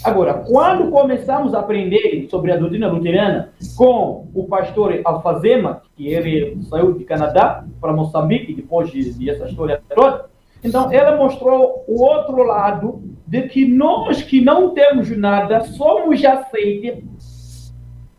Agora, 0.04 0.34
quando 0.34 0.92
começamos 0.92 1.54
a 1.54 1.60
aprender 1.60 2.28
sobre 2.30 2.52
a 2.52 2.58
doutrina 2.58 2.92
luterana 2.92 3.52
com 3.78 4.28
o 4.34 4.44
pastor 4.44 5.00
Alfazema, 5.06 5.82
que 5.96 6.08
ele 6.08 6.62
saiu 6.64 6.94
de 6.94 7.06
Canadá 7.06 7.64
para 7.80 7.94
Moçambique 7.94 8.54
depois 8.54 8.92
de, 8.92 9.14
de 9.14 9.30
essa 9.30 9.46
história 9.48 9.82
toda, 9.96 10.26
então 10.62 10.92
ele 10.92 11.16
mostrou 11.16 11.86
o 11.88 12.04
outro 12.04 12.44
lado 12.44 13.02
de 13.26 13.44
que 13.44 13.66
nós 13.66 14.22
que 14.22 14.42
não 14.42 14.72
temos 14.72 15.10
nada 15.16 15.62
somos 15.62 16.24
aceitos 16.24 17.74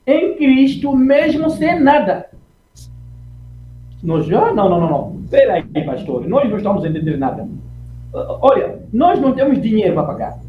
em 0.07 0.37
Cristo 0.37 0.97
mesmo 0.97 1.51
sem 1.51 1.79
nada. 1.79 2.31
Nós 4.03 4.25
já? 4.25 4.53
Não, 4.55 4.71
não, 4.71 4.81
não, 4.81 4.91
não. 4.91 5.21
Espera 5.25 5.55
aí, 5.55 5.85
pastor. 5.85 6.27
Nós 6.27 6.49
não 6.49 6.57
estamos 6.57 6.85
entendendo 6.85 7.19
nada. 7.19 7.47
Olha, 8.13 8.81
nós 8.93 9.21
não 9.21 9.33
temos 9.33 9.61
dinheiro 9.61 9.95
para 9.95 10.05
pagar 10.05 10.44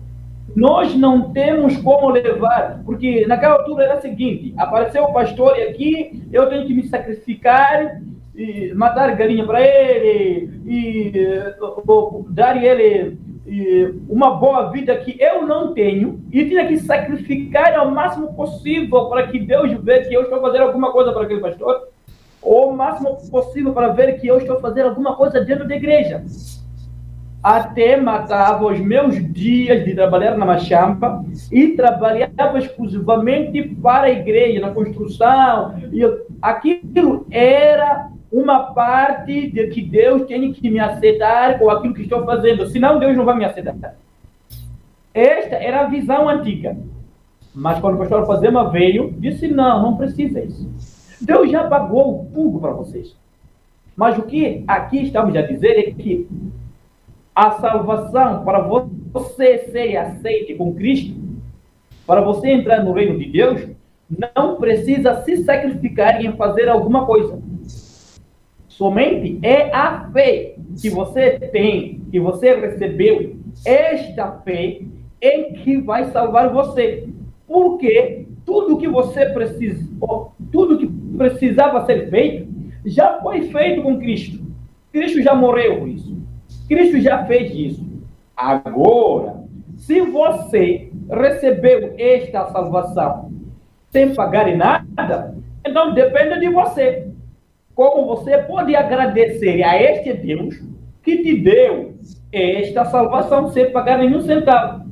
nós 0.56 0.96
não 0.96 1.34
temos 1.34 1.76
como 1.78 2.10
levar, 2.10 2.82
porque 2.86 3.26
naquela 3.28 3.56
altura 3.56 3.84
era 3.84 3.98
o 3.98 4.02
seguinte: 4.02 4.54
apareceu 4.58 5.04
o 5.04 5.14
pastor 5.14 5.58
e 5.58 5.64
aqui 5.64 6.24
eu 6.32 6.48
tenho 6.48 6.66
que 6.66 6.74
me 6.74 6.88
sacrificar, 6.88 8.02
e 8.34 8.74
matar 8.74 9.16
galinha 9.16 9.46
para 9.46 9.62
ele, 9.62 10.50
e, 10.66 11.08
e 11.08 11.14
dar 12.30 12.62
ele 12.64 13.18
uma 14.10 14.36
boa 14.38 14.72
vida 14.72 14.96
que 14.98 15.22
eu 15.22 15.46
não 15.46 15.74
tenho, 15.74 16.22
e 16.32 16.46
tinha 16.46 16.66
que 16.68 16.78
sacrificar 16.78 17.78
ao 17.78 17.92
máximo 17.92 18.34
possível 18.34 19.06
para 19.10 19.28
que 19.28 19.40
Deus 19.40 19.72
veja 19.84 20.10
que 20.10 20.16
eu 20.16 20.24
estou 20.24 20.40
fazendo 20.40 20.64
alguma 20.64 20.92
coisa 20.92 21.12
para 21.12 21.24
aquele 21.24 21.42
pastor, 21.42 21.90
ou 22.42 22.72
o 22.72 22.78
máximo 22.78 23.18
possível 23.30 23.74
para 23.74 23.90
ver 23.90 24.20
que 24.20 24.28
eu 24.28 24.38
estou 24.38 24.60
fazendo 24.60 24.90
alguma 24.90 25.16
coisa 25.16 25.42
dentro 25.42 25.68
da 25.68 25.76
igreja 25.76 26.24
até 27.46 27.96
matava 27.96 28.66
os 28.66 28.80
meus 28.80 29.14
dias 29.32 29.86
de 29.86 29.94
trabalhar 29.94 30.36
na 30.36 30.48
Machamba 30.48 31.24
e 31.52 31.68
trabalhava 31.76 32.58
exclusivamente 32.58 33.62
para 33.84 34.08
a 34.08 34.12
igreja, 34.12 34.60
na 34.60 34.72
construção. 34.72 35.76
E 35.94 36.02
aquilo 36.42 37.28
era 37.30 38.10
uma 38.32 38.74
parte 38.74 39.52
de 39.52 39.68
que 39.68 39.84
Deus 39.84 40.24
tem 40.24 40.52
que 40.54 40.72
me 40.72 40.80
aceitar 40.80 41.60
com 41.60 41.70
aquilo 41.70 41.94
que 41.94 42.02
estou 42.02 42.26
fazendo, 42.26 42.66
senão 42.66 42.98
Deus 42.98 43.16
não 43.16 43.26
vai 43.26 43.38
me 43.38 43.46
aceitar. 43.46 43.76
Esta 45.14 45.56
era 45.56 45.82
a 45.82 45.88
visão 45.88 46.28
antiga. 46.28 46.76
Mas 47.54 47.80
quando 47.80 47.94
o 47.94 48.00
pastor 48.00 48.26
Fazema 48.26 48.72
veio, 48.72 49.14
disse: 49.20 49.48
não, 49.48 49.84
não 49.84 49.98
precisa 49.98 50.42
isso. 50.42 50.68
Deus 51.22 51.52
já 51.52 51.66
pagou 51.66 52.28
tudo 52.34 52.60
para 52.60 52.72
vocês. 52.72 53.16
Mas 53.96 54.18
o 54.18 54.24
que 54.24 54.64
aqui 54.68 55.04
estamos 55.04 55.36
a 55.36 55.44
dizer 55.44 55.78
é 55.78 55.92
que 55.92 56.28
a 57.36 57.52
salvação 57.60 58.46
para 58.46 58.60
você 58.60 59.58
ser 59.72 59.98
aceite 59.98 60.56
com 60.56 60.74
Cristo, 60.74 61.14
para 62.08 62.22
você 62.22 62.50
entrar 62.50 62.84
no 62.84 62.94
reino 62.94 63.20
de 63.20 63.26
Deus, 63.26 63.68
não 64.10 64.56
precisa 64.56 65.22
se 65.24 65.44
sacrificar 65.44 66.24
em 66.24 66.32
fazer 66.38 66.70
alguma 66.70 67.06
coisa. 67.06 67.38
Somente 68.70 69.40
é 69.42 69.74
a 69.74 70.10
fé 70.12 70.56
que 70.82 70.90
você 70.90 71.32
tem, 71.40 72.02
que 72.12 72.20
você 72.20 72.56
recebeu, 72.56 73.36
esta 73.66 74.32
fé 74.44 74.82
é 75.20 75.44
que 75.44 75.78
vai 75.78 76.06
salvar 76.12 76.50
você. 76.52 77.08
Porque 77.48 78.28
tudo 78.46 78.78
que 78.78 78.88
você 78.88 79.26
precisa, 79.28 79.88
tudo 80.52 80.78
que 80.78 80.88
precisava 81.18 81.86
ser 81.86 82.10
feito, 82.10 82.48
já 82.86 83.20
foi 83.22 83.44
feito 83.50 83.82
com 83.82 83.98
Cristo. 83.98 84.46
Cristo 84.92 85.22
já 85.22 85.34
morreu 85.34 85.80
por 85.80 85.90
isso. 85.90 86.15
Cristo 86.68 87.00
já 87.00 87.26
fez 87.26 87.54
isso. 87.54 87.86
Agora, 88.36 89.44
se 89.78 90.02
você 90.02 90.90
recebeu 91.10 91.94
esta 91.98 92.48
salvação 92.48 93.32
sem 93.90 94.14
pagar 94.14 94.48
em 94.48 94.58
nada, 94.58 95.36
então 95.66 95.94
depende 95.94 96.40
de 96.40 96.50
você. 96.50 97.08
Como 97.74 98.06
você 98.08 98.38
pode 98.40 98.76
agradecer 98.76 99.62
a 99.64 99.82
este 99.82 100.14
Deus 100.14 100.62
que 101.04 101.18
te 101.18 101.38
deu 101.38 101.94
esta 102.32 102.86
salvação 102.86 103.50
sem 103.50 103.72
pagar 103.72 104.00
nenhum 104.00 104.22
centavo? 104.22 104.86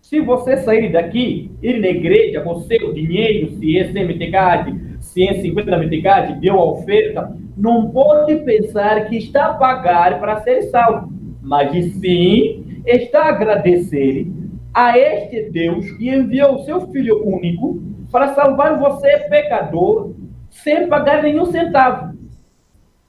Se 0.00 0.20
você 0.20 0.56
sair 0.58 0.92
daqui, 0.92 1.50
ir 1.62 1.80
na 1.80 1.88
igreja 1.88 2.40
com 2.40 2.60
seu 2.60 2.92
dinheiro, 2.92 3.50
se 3.56 3.78
é 3.78 3.84
CMT 3.84 4.30
card, 4.30 4.85
150 5.16 5.78
verticais, 5.78 6.38
deu 6.40 6.60
a 6.60 6.72
oferta, 6.72 7.34
não 7.56 7.90
pode 7.90 8.36
pensar 8.36 9.08
que 9.08 9.16
está 9.16 9.46
a 9.46 9.54
pagar 9.54 10.20
para 10.20 10.42
ser 10.42 10.64
salvo, 10.64 11.10
mas 11.40 11.72
sim 11.94 12.82
está 12.84 13.22
a 13.22 13.28
agradecer 13.30 14.26
a 14.74 14.98
este 14.98 15.48
Deus 15.50 15.90
que 15.92 16.10
enviou 16.10 16.56
o 16.56 16.64
seu 16.64 16.82
Filho 16.88 17.26
único 17.26 17.82
para 18.12 18.34
salvar 18.34 18.78
você, 18.78 19.20
pecador, 19.20 20.12
sem 20.50 20.86
pagar 20.86 21.22
nenhum 21.22 21.46
centavo. 21.46 22.14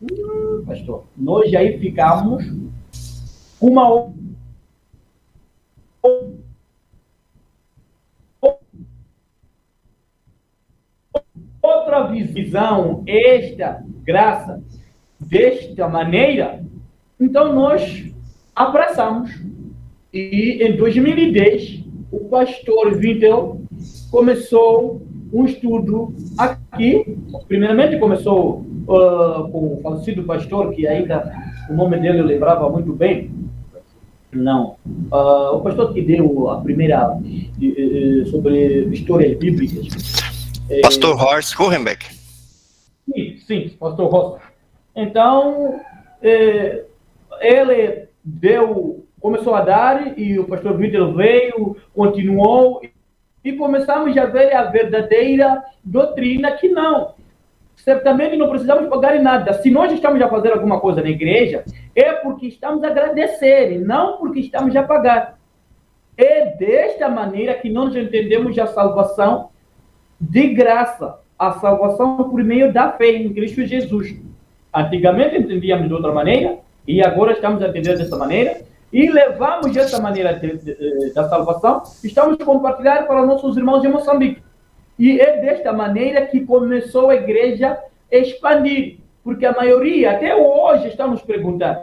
Hum, 0.01 0.63
pastor, 0.65 1.03
nós 1.17 1.53
aí 1.53 1.77
ficamos 1.77 2.45
uma 3.59 4.09
outra 11.87 12.03
visão, 12.07 13.03
esta 13.07 13.81
graça, 14.03 14.61
desta 15.19 15.87
maneira, 15.87 16.61
então 17.19 17.53
nós 17.53 18.11
apressamos. 18.53 19.31
E 20.13 20.61
em 20.61 20.75
2010, 20.75 21.85
o 22.11 22.19
pastor 22.25 22.95
Vitor 22.97 23.57
começou 24.11 25.01
um 25.31 25.45
estudo 25.45 26.13
aqui. 26.37 27.17
Primeiramente, 27.47 27.97
começou 27.97 28.65
uh, 28.87 29.49
com 29.49 29.73
o 29.73 29.79
falecido 29.81 30.23
pastor, 30.23 30.73
que 30.73 30.85
ainda 30.87 31.31
o 31.69 31.73
nome 31.73 31.99
dele 31.99 32.19
eu 32.19 32.25
lembrava 32.25 32.69
muito 32.69 32.93
bem, 32.93 33.31
Não. 34.33 34.75
Uh, 35.11 35.55
o 35.55 35.61
pastor 35.61 35.93
que 35.93 36.01
deu 36.01 36.49
a 36.49 36.61
primeira 36.61 37.11
uh, 37.11 38.25
sobre 38.27 38.87
histórias 38.91 39.37
bíblicas. 39.37 40.16
Pastor 40.81 41.17
é, 41.17 41.23
Horst 41.23 41.55
Kuchenbeck. 41.55 42.05
Sim, 43.09 43.37
sim, 43.37 43.69
pastor 43.79 44.13
Horst. 44.13 44.45
Então, 44.95 45.79
é, 46.21 46.83
ele 47.39 48.07
deu, 48.23 49.05
começou 49.21 49.55
a 49.55 49.61
dar 49.61 50.17
e 50.17 50.37
o 50.37 50.45
pastor 50.45 50.77
Vitor 50.77 51.13
veio, 51.13 51.77
continuou 51.95 52.81
e 53.43 53.53
começamos 53.53 54.17
a 54.17 54.25
ver 54.25 54.53
a 54.53 54.63
verdadeira 54.63 55.63
doutrina 55.83 56.51
que 56.53 56.67
não. 56.67 57.15
Certamente 57.77 58.35
não 58.35 58.49
precisamos 58.49 58.89
pagar 58.89 59.15
em 59.15 59.21
nada. 59.21 59.53
Se 59.53 59.69
nós 59.69 59.93
estamos 59.93 60.21
a 60.21 60.27
fazer 60.27 60.51
alguma 60.51 60.81
coisa 60.81 61.01
na 61.01 61.09
igreja, 61.09 61.63
é 61.95 62.11
porque 62.11 62.47
estamos 62.47 62.83
a 62.83 62.87
agradecer, 62.87 63.79
não 63.79 64.17
porque 64.17 64.41
estamos 64.41 64.75
a 64.75 64.83
pagar. 64.83 65.37
É 66.17 66.47
desta 66.57 67.07
maneira 67.07 67.53
que 67.53 67.69
nós 67.69 67.95
entendemos 67.95 68.57
a 68.59 68.67
salvação 68.67 69.51
de 70.19 70.47
graça, 70.49 71.19
a 71.37 71.53
salvação 71.53 72.29
por 72.29 72.43
meio 72.43 72.73
da 72.73 72.91
fé 72.91 73.11
em 73.11 73.33
Cristo 73.33 73.65
Jesus. 73.65 74.15
Antigamente 74.73 75.37
entendíamos 75.37 75.87
de 75.87 75.93
outra 75.93 76.11
maneira, 76.11 76.57
e 76.87 77.03
agora 77.03 77.33
estamos 77.33 77.61
a 77.61 77.67
entender 77.67 77.97
dessa 77.97 78.17
maneira, 78.17 78.61
e 78.91 79.09
levamos 79.09 79.75
essa 79.75 80.01
maneira 80.01 80.33
de, 80.33 80.57
de, 80.57 81.13
da 81.13 81.27
salvação, 81.27 81.83
estamos 82.03 82.39
a 82.39 82.45
compartilhar 82.45 83.05
para 83.05 83.25
nossos 83.25 83.57
irmãos 83.57 83.81
de 83.81 83.89
Moçambique. 83.89 84.41
E 84.97 85.19
é 85.19 85.41
desta 85.41 85.73
maneira 85.73 86.25
que 86.25 86.41
começou 86.41 87.09
a 87.09 87.15
igreja 87.15 87.77
expandir, 88.09 88.97
porque 89.23 89.45
a 89.45 89.51
maioria, 89.51 90.11
até 90.11 90.35
hoje, 90.35 90.87
está 90.87 91.05
nos 91.05 91.21
perguntando: 91.21 91.79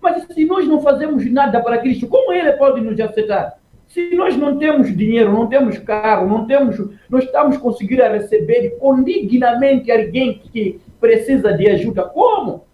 mas 0.00 0.24
se 0.24 0.44
nós 0.44 0.66
não 0.66 0.80
fazemos 0.80 1.30
nada 1.30 1.60
para 1.60 1.78
Cristo, 1.78 2.08
como 2.08 2.32
Ele 2.32 2.52
pode 2.52 2.80
nos 2.80 2.98
aceitar? 2.98 3.58
Se 3.88 4.14
nós 4.14 4.36
não 4.36 4.58
temos 4.58 4.94
dinheiro, 4.94 5.32
não 5.32 5.46
temos 5.46 5.78
carro, 5.78 6.28
não 6.28 6.46
temos, 6.46 6.78
não 7.08 7.18
estamos 7.18 7.56
conseguindo 7.56 8.02
receber 8.02 8.76
dignamente 9.04 9.90
alguém 9.90 10.38
que 10.38 10.80
precisa 11.00 11.52
de 11.52 11.68
ajuda, 11.68 12.04
como? 12.04 12.64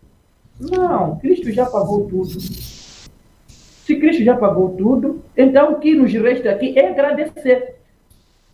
Não, 0.60 1.18
Cristo 1.18 1.50
já 1.52 1.66
pagou 1.66 2.06
tudo. 2.06 2.40
Se 2.40 3.96
Cristo 3.96 4.24
já 4.24 4.36
pagou 4.36 4.70
tudo, 4.70 5.22
então 5.36 5.72
o 5.72 5.78
que 5.78 5.94
nos 5.94 6.12
resta 6.12 6.50
aqui 6.50 6.76
é 6.78 6.88
agradecer. 6.88 7.76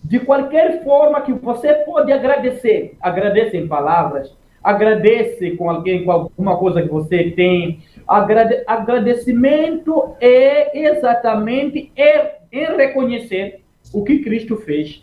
De 0.03 0.18
qualquer 0.18 0.83
forma 0.83 1.20
que 1.20 1.33
você 1.33 1.73
pode 1.75 2.12
agradecer, 2.12 2.96
agradece 3.01 3.57
em 3.57 3.68
palavras, 3.68 4.35
agradece 4.62 5.53
com 5.53 5.70
alguém, 5.70 6.05
com 6.05 6.11
alguma 6.11 6.57
coisa 6.57 6.83
que 6.83 6.88
você 6.88 7.31
tem. 7.31 7.81
Agrade 8.09 8.64
agradecimento 8.66 10.14
é 10.20 10.88
exatamente 10.88 11.92
é, 11.96 12.39
é 12.52 12.76
reconhecer 12.76 13.60
o 13.92 14.04
que 14.04 14.18
Cristo 14.20 14.56
fez 14.56 15.02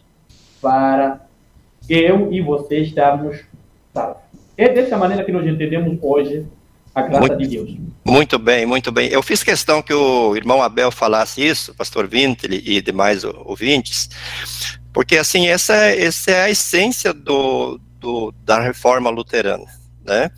para 0.62 1.26
eu 1.90 2.32
e 2.32 2.42
você 2.42 2.80
estarmos 2.80 3.38
salvos. 3.94 4.22
É 4.58 4.70
dessa 4.70 4.98
maneira 4.98 5.24
que 5.24 5.32
nós 5.32 5.46
entendemos 5.46 5.98
hoje 6.02 6.46
a 6.94 7.04
graça 7.04 7.28
muito, 7.28 7.38
de 7.38 7.48
Deus. 7.48 7.78
Muito 8.04 8.40
bem, 8.40 8.66
muito 8.66 8.92
bem. 8.92 9.08
Eu 9.10 9.22
fiz 9.22 9.44
questão 9.44 9.84
que 9.84 9.94
o 9.94 10.36
irmão 10.36 10.64
Abel 10.64 10.92
falasse 10.92 11.46
isso, 11.46 11.76
pastor 11.76 12.08
Vintel 12.08 12.52
e 12.54 12.82
demais 12.82 13.24
ouvintes, 13.24 14.10
porque 14.92 15.16
assim, 15.18 15.48
essa, 15.48 15.76
essa 15.76 16.32
é 16.32 16.42
a 16.42 16.50
essência 16.50 17.14
do, 17.14 17.80
do, 18.00 18.34
da 18.44 18.60
reforma 18.60 19.12
luterana, 19.12 19.66
né? 20.04 20.32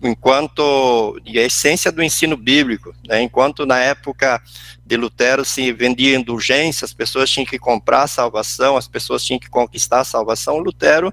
Enquanto, 0.00 1.20
e 1.26 1.38
a 1.38 1.42
essência 1.42 1.90
do 1.90 2.02
ensino 2.02 2.36
bíblico, 2.36 2.94
né? 3.06 3.20
enquanto 3.20 3.66
na 3.66 3.78
época 3.78 4.40
de 4.86 4.96
Lutero 4.96 5.44
se 5.44 5.72
vendia 5.72 6.16
indulgência, 6.16 6.84
as 6.84 6.94
pessoas 6.94 7.28
tinham 7.28 7.44
que 7.44 7.58
comprar 7.58 8.04
a 8.04 8.06
salvação, 8.06 8.76
as 8.76 8.86
pessoas 8.86 9.24
tinham 9.24 9.40
que 9.40 9.50
conquistar 9.50 10.00
a 10.00 10.04
salvação, 10.04 10.58
Lutero 10.58 11.12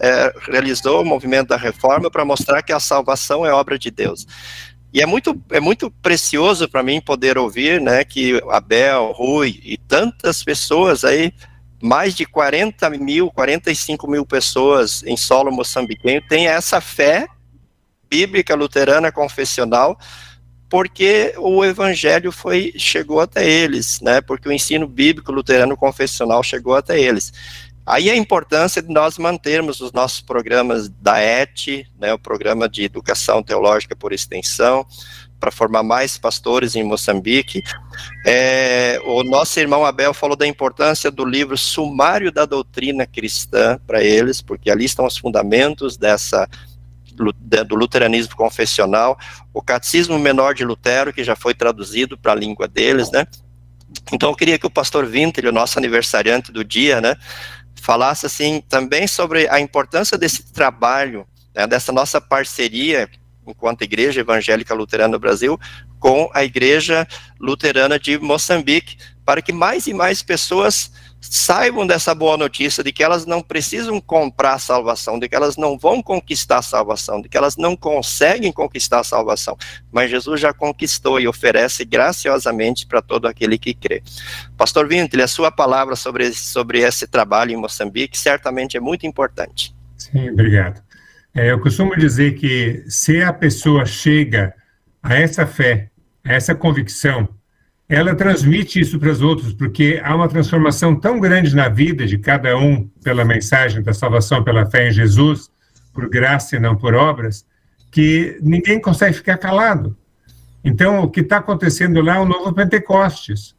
é, 0.00 0.32
realizou 0.50 1.02
o 1.02 1.04
movimento 1.04 1.48
da 1.48 1.56
reforma 1.56 2.10
para 2.10 2.24
mostrar 2.24 2.62
que 2.62 2.72
a 2.72 2.80
salvação 2.80 3.46
é 3.46 3.52
obra 3.52 3.78
de 3.78 3.90
Deus. 3.90 4.26
E 4.92 5.00
é 5.00 5.06
muito, 5.06 5.40
é 5.50 5.60
muito 5.60 5.90
precioso 5.90 6.68
para 6.68 6.82
mim 6.82 7.00
poder 7.00 7.38
ouvir 7.38 7.80
né, 7.80 8.04
que 8.04 8.42
Abel, 8.50 9.12
Rui 9.12 9.60
e 9.62 9.76
tantas 9.76 10.42
pessoas 10.42 11.04
aí, 11.04 11.32
mais 11.82 12.14
de 12.14 12.24
40 12.24 12.88
mil, 12.90 13.30
45 13.30 14.10
mil 14.10 14.24
pessoas 14.24 15.02
em 15.04 15.16
solo 15.16 15.52
moçambiquenho 15.52 16.22
têm 16.26 16.48
essa 16.48 16.80
fé 16.80 17.28
bíblica 18.08 18.54
luterana 18.54 19.10
confessional 19.12 19.98
porque 20.68 21.32
o 21.38 21.64
evangelho 21.64 22.32
foi 22.32 22.72
chegou 22.76 23.20
até 23.20 23.48
eles, 23.48 24.00
né? 24.00 24.20
Porque 24.20 24.48
o 24.48 24.52
ensino 24.52 24.86
bíblico 24.86 25.30
luterano 25.30 25.76
confessional 25.76 26.42
chegou 26.42 26.74
até 26.74 27.00
eles. 27.00 27.32
Aí 27.86 28.10
a 28.10 28.16
importância 28.16 28.82
de 28.82 28.92
nós 28.92 29.16
mantermos 29.16 29.80
os 29.80 29.92
nossos 29.92 30.20
programas 30.20 30.88
da 30.88 31.20
ET, 31.20 31.86
né, 31.96 32.12
o 32.12 32.18
programa 32.18 32.68
de 32.68 32.82
educação 32.82 33.44
teológica 33.44 33.94
por 33.94 34.12
extensão, 34.12 34.84
para 35.38 35.52
formar 35.52 35.84
mais 35.84 36.18
pastores 36.18 36.74
em 36.74 36.82
Moçambique. 36.82 37.62
É, 38.26 38.98
o 39.04 39.22
nosso 39.22 39.60
irmão 39.60 39.84
Abel 39.84 40.12
falou 40.12 40.34
da 40.34 40.48
importância 40.48 41.12
do 41.12 41.24
livro 41.24 41.56
Sumário 41.56 42.32
da 42.32 42.44
Doutrina 42.44 43.06
Cristã 43.06 43.78
para 43.86 44.02
eles, 44.02 44.42
porque 44.42 44.68
ali 44.68 44.84
estão 44.84 45.06
os 45.06 45.16
fundamentos 45.16 45.96
dessa 45.96 46.48
do 47.16 47.74
luteranismo 47.74 48.36
confessional, 48.36 49.18
o 49.52 49.62
Catecismo 49.62 50.18
Menor 50.18 50.54
de 50.54 50.64
Lutero, 50.64 51.12
que 51.12 51.24
já 51.24 51.34
foi 51.34 51.54
traduzido 51.54 52.16
para 52.16 52.32
a 52.32 52.34
língua 52.34 52.68
deles, 52.68 53.10
né? 53.10 53.26
Então 54.12 54.30
eu 54.30 54.36
queria 54.36 54.58
que 54.58 54.66
o 54.66 54.70
pastor 54.70 55.06
Vinter, 55.06 55.46
o 55.46 55.52
nosso 55.52 55.78
aniversariante 55.78 56.52
do 56.52 56.64
dia, 56.64 57.00
né, 57.00 57.16
falasse 57.80 58.26
assim 58.26 58.62
também 58.68 59.06
sobre 59.06 59.48
a 59.48 59.60
importância 59.60 60.18
desse 60.18 60.52
trabalho, 60.52 61.26
né, 61.54 61.66
dessa 61.66 61.92
nossa 61.92 62.20
parceria 62.20 63.08
enquanto 63.46 63.82
Igreja 63.82 64.20
Evangélica 64.20 64.74
Luterana 64.74 65.12
do 65.12 65.20
Brasil 65.20 65.58
com 65.98 66.28
a 66.34 66.44
Igreja 66.44 67.06
Luterana 67.40 67.98
de 67.98 68.18
Moçambique, 68.18 68.96
para 69.24 69.40
que 69.40 69.52
mais 69.52 69.86
e 69.86 69.94
mais 69.94 70.22
pessoas 70.22 70.90
saibam 71.20 71.86
dessa 71.86 72.14
boa 72.14 72.36
notícia 72.36 72.82
de 72.82 72.92
que 72.92 73.02
elas 73.02 73.26
não 73.26 73.42
precisam 73.42 74.00
comprar 74.00 74.54
a 74.54 74.58
salvação, 74.58 75.18
de 75.18 75.28
que 75.28 75.34
elas 75.34 75.56
não 75.56 75.78
vão 75.78 76.02
conquistar 76.02 76.58
a 76.58 76.62
salvação, 76.62 77.20
de 77.20 77.28
que 77.28 77.36
elas 77.36 77.56
não 77.56 77.76
conseguem 77.76 78.52
conquistar 78.52 79.00
a 79.00 79.04
salvação, 79.04 79.56
mas 79.90 80.10
Jesus 80.10 80.40
já 80.40 80.52
conquistou 80.52 81.18
e 81.20 81.26
oferece 81.26 81.84
graciosamente 81.84 82.86
para 82.86 83.02
todo 83.02 83.26
aquele 83.26 83.58
que 83.58 83.74
crê. 83.74 84.02
Pastor 84.56 84.88
Vintel, 84.88 85.24
a 85.24 85.28
sua 85.28 85.50
palavra 85.50 85.96
sobre, 85.96 86.32
sobre 86.32 86.80
esse 86.80 87.06
trabalho 87.06 87.52
em 87.52 87.56
Moçambique 87.56 88.18
certamente 88.18 88.76
é 88.76 88.80
muito 88.80 89.06
importante. 89.06 89.74
Sim, 89.96 90.30
obrigado. 90.30 90.82
É, 91.34 91.50
eu 91.50 91.60
costumo 91.60 91.96
dizer 91.96 92.34
que 92.34 92.84
se 92.88 93.20
a 93.22 93.32
pessoa 93.32 93.84
chega 93.84 94.54
a 95.02 95.14
essa 95.14 95.46
fé, 95.46 95.90
a 96.24 96.32
essa 96.32 96.54
convicção, 96.54 97.28
ela 97.88 98.14
transmite 98.14 98.80
isso 98.80 98.98
para 98.98 99.10
os 99.10 99.20
outros, 99.20 99.52
porque 99.52 100.00
há 100.02 100.14
uma 100.14 100.28
transformação 100.28 100.94
tão 100.98 101.20
grande 101.20 101.54
na 101.54 101.68
vida 101.68 102.06
de 102.06 102.18
cada 102.18 102.56
um 102.56 102.88
pela 103.02 103.24
mensagem 103.24 103.82
da 103.82 103.92
salvação 103.92 104.42
pela 104.42 104.66
fé 104.66 104.88
em 104.88 104.92
Jesus, 104.92 105.48
por 105.92 106.08
graça 106.08 106.56
e 106.56 106.60
não 106.60 106.76
por 106.76 106.94
obras, 106.94 107.46
que 107.90 108.38
ninguém 108.42 108.80
consegue 108.80 109.16
ficar 109.16 109.38
calado. 109.38 109.96
Então, 110.64 111.02
o 111.02 111.08
que 111.08 111.20
está 111.20 111.36
acontecendo 111.36 112.00
lá 112.00 112.16
é 112.16 112.20
um 112.20 112.26
novo 112.26 112.52
Pentecostes, 112.52 113.54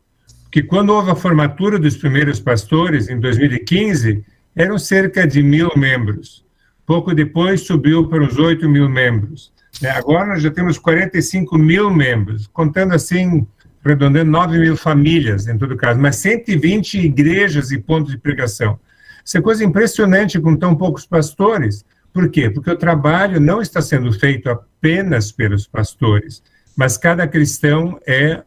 que 0.52 0.62
quando 0.62 0.90
houve 0.90 1.10
a 1.10 1.16
formatura 1.16 1.80
dos 1.80 1.96
primeiros 1.96 2.40
pastores, 2.40 3.10
em 3.10 3.20
2015, 3.20 4.26
eram 4.54 4.78
cerca 4.78 5.26
de 5.26 5.42
mil 5.42 5.72
membros. 5.78 6.46
Pouco 6.86 7.14
depois, 7.14 7.62
subiu 7.62 8.08
para 8.08 8.24
os 8.24 8.38
8 8.38 8.68
mil 8.68 8.90
membros. 8.90 9.54
Agora, 9.96 10.28
nós 10.28 10.42
já 10.42 10.52
temos 10.52 10.78
45 10.78 11.58
mil 11.58 11.90
membros, 11.90 12.48
contando 12.48 12.94
assim 12.94 13.48
arredondando 13.88 14.30
9 14.30 14.60
mil 14.60 14.78
famílias, 14.78 15.48
em 15.48 15.58
todo 15.58 15.76
caso, 15.76 16.00
mas 16.00 16.18
120 16.18 17.00
igrejas 17.00 17.72
e 17.72 17.80
pontos 17.80 18.12
de 18.12 18.18
pregação. 18.18 18.80
Isso 19.24 19.38
é 19.38 19.42
coisa 19.42 19.64
impressionante 19.64 20.40
com 20.40 20.56
tão 20.56 20.76
poucos 20.76 21.06
pastores. 21.06 21.86
Por 22.14 22.30
quê? 22.30 22.50
Porque 22.50 22.72
o 22.72 22.78
trabalho 22.78 23.40
não 23.40 23.62
está 23.62 23.82
sendo 23.82 24.12
feito 24.14 24.50
apenas 24.50 25.32
pelos 25.32 25.68
pastores, 25.68 26.42
mas 26.76 26.98
cada 26.98 27.28
cristão 27.28 28.00
é 28.08 28.44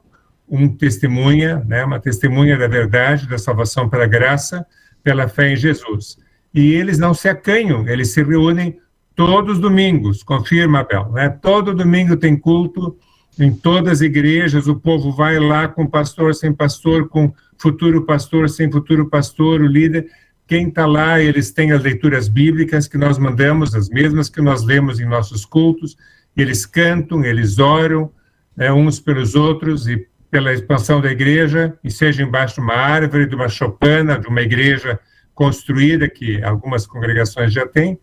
um 0.49 0.69
testemunha, 0.69 1.65
né, 1.67 1.85
uma 1.85 2.01
testemunha 2.01 2.59
da 2.59 2.67
verdade, 2.67 3.29
da 3.29 3.39
salvação 3.39 3.89
pela 3.89 4.07
graça, 4.07 4.67
pela 5.03 5.29
fé 5.29 5.53
em 5.53 5.57
Jesus. 5.57 6.19
E 6.53 6.73
eles 6.73 6.99
não 6.99 7.15
se 7.15 7.29
acanham, 7.29 7.89
eles 7.89 8.13
se 8.13 8.23
reúnem 8.23 8.79
todos 9.15 9.57
os 9.57 9.61
domingos, 9.61 10.23
confirma, 10.23 10.81
Abel, 10.81 11.13
né? 11.13 11.29
Todo 11.29 11.75
domingo 11.75 12.17
tem 12.17 12.37
culto, 12.37 12.97
em 13.41 13.53
todas 13.53 13.95
as 13.95 14.01
igrejas, 14.01 14.67
o 14.67 14.77
povo 14.77 15.13
vai 15.13 15.39
lá 15.39 15.67
com 15.67 15.87
pastor, 15.87 16.35
sem 16.35 16.53
pastor, 16.53 17.09
com 17.09 17.33
futuro 17.59 18.05
pastor, 18.05 18.49
sem 18.49 18.71
futuro 18.71 19.09
pastor, 19.09 19.61
o 19.61 19.67
líder. 19.67 20.07
Quem 20.47 20.69
está 20.69 20.87
lá, 20.87 21.21
eles 21.21 21.51
têm 21.51 21.73
as 21.73 21.83
leituras 21.83 22.29
bíblicas 22.29 22.87
que 22.87 22.99
nós 22.99 23.19
mandamos, 23.19 23.75
as 23.75 23.89
mesmas 23.89 24.29
que 24.29 24.41
nós 24.41 24.63
lemos 24.63 25.01
em 25.01 25.07
nossos 25.07 25.45
cultos. 25.45 25.97
Eles 26.37 26.67
cantam, 26.67 27.25
eles 27.25 27.59
oram 27.59 28.11
né, 28.57 28.73
uns 28.73 29.01
pelos 29.01 29.35
outros 29.35 29.89
e 29.89 30.07
pela 30.31 30.53
expansão 30.53 31.01
da 31.01 31.11
igreja, 31.11 31.77
e 31.83 31.91
seja 31.91 32.23
embaixo 32.23 32.57
de 32.57 32.61
uma 32.61 32.75
árvore, 32.75 33.27
de 33.27 33.35
uma 33.35 33.49
chopana, 33.49 34.19
de 34.19 34.29
uma 34.29 34.41
igreja 34.41 34.99
construída, 35.35 36.09
que 36.09 36.43
algumas 36.43 36.87
congregações 36.87 37.53
já 37.53 37.67
têm. 37.67 37.99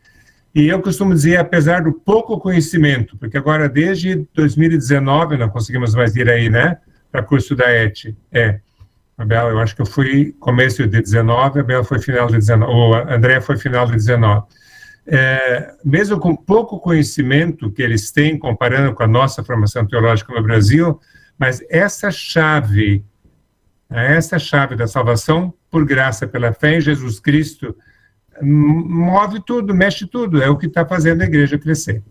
E 0.58 0.70
eu 0.70 0.82
costumo 0.82 1.14
dizer, 1.14 1.38
apesar 1.38 1.84
do 1.84 1.94
pouco 1.94 2.40
conhecimento, 2.40 3.16
porque 3.16 3.38
agora 3.38 3.70
desde 3.70 4.28
2019 4.34 5.38
não 5.38 5.50
conseguimos 5.50 5.94
mais 5.94 6.16
ir 6.16 6.28
aí, 6.28 6.50
né, 6.50 6.80
para 7.12 7.22
curso 7.22 7.56
da 7.56 7.70
ET. 7.70 8.16
É, 8.32 8.60
Abel, 9.16 9.50
eu 9.50 9.60
acho 9.60 9.76
que 9.76 9.84
eu 9.84 9.86
fui 9.86 10.36
começo 10.40 10.88
de 10.88 11.00
19, 11.00 11.60
Abel 11.60 11.84
foi 11.84 12.00
final 12.00 12.26
de 12.26 12.38
19, 12.38 12.74
ou 12.74 12.96
André 12.96 13.40
foi 13.40 13.56
final 13.56 13.86
de 13.86 13.92
19. 13.92 14.48
É, 15.06 15.76
mesmo 15.86 16.20
com 16.20 16.36
pouco 16.36 16.80
conhecimento 16.80 17.72
que 17.72 17.84
eles 17.84 18.12
têm, 18.12 18.36
comparando 18.36 18.96
com 18.96 19.04
a 19.04 19.08
nossa 19.08 19.44
formação 19.44 19.86
teológica 19.86 20.34
no 20.34 20.42
Brasil, 20.42 21.00
mas 21.38 21.64
essa 21.70 22.10
chave, 22.10 23.06
essa 23.92 24.40
chave 24.40 24.76
da 24.76 24.88
salvação, 24.88 25.54
por 25.70 25.86
graça, 25.86 26.26
pela 26.26 26.52
fé 26.52 26.78
em 26.78 26.82
Jesus 26.82 27.20
Cristo, 27.20 27.76
move 28.42 29.42
tudo, 29.46 29.74
mexe 29.74 30.06
tudo, 30.08 30.42
é 30.42 30.50
o 30.50 30.58
que 30.58 30.68
está 30.68 30.86
fazendo 30.86 31.22
a 31.22 31.26
igreja 31.26 31.58
crescer. 31.58 32.04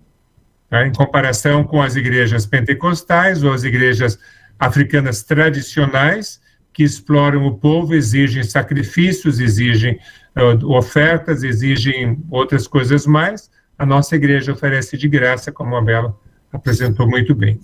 Tá? 0.69 0.87
Em 0.87 0.93
comparação 0.93 1.65
com 1.65 1.83
as 1.83 1.97
igrejas 1.97 2.47
pentecostais 2.47 3.43
ou 3.43 3.53
as 3.53 3.65
igrejas 3.65 4.19
africanas 4.59 5.23
tradicionais, 5.23 6.41
que 6.73 6.83
exploram 6.83 7.47
o 7.47 7.57
povo, 7.57 7.95
exigem 7.95 8.43
sacrifícios, 8.43 9.41
exigem 9.41 9.99
uh, 10.37 10.73
ofertas, 10.73 11.43
exigem 11.43 12.19
outras 12.31 12.67
coisas 12.67 13.07
mais. 13.07 13.51
A 13.79 13.87
nossa 13.87 14.15
igreja 14.15 14.53
oferece 14.53 14.97
de 14.99 15.09
graça, 15.09 15.51
como 15.51 15.75
a 15.75 15.81
Bela 15.81 16.15
apresentou 16.53 17.09
muito 17.09 17.35
bem. 17.35 17.61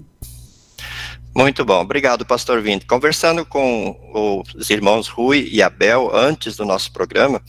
Muito 1.34 1.64
bom, 1.64 1.80
obrigado, 1.80 2.26
pastor 2.26 2.60
Vinte. 2.60 2.84
Conversando 2.84 3.44
com 3.44 4.44
os 4.54 4.68
irmãos 4.68 5.08
Rui 5.08 5.48
e 5.50 5.62
Abel 5.62 6.10
antes 6.14 6.56
do 6.56 6.64
nosso 6.64 6.92
programa, 6.92 7.40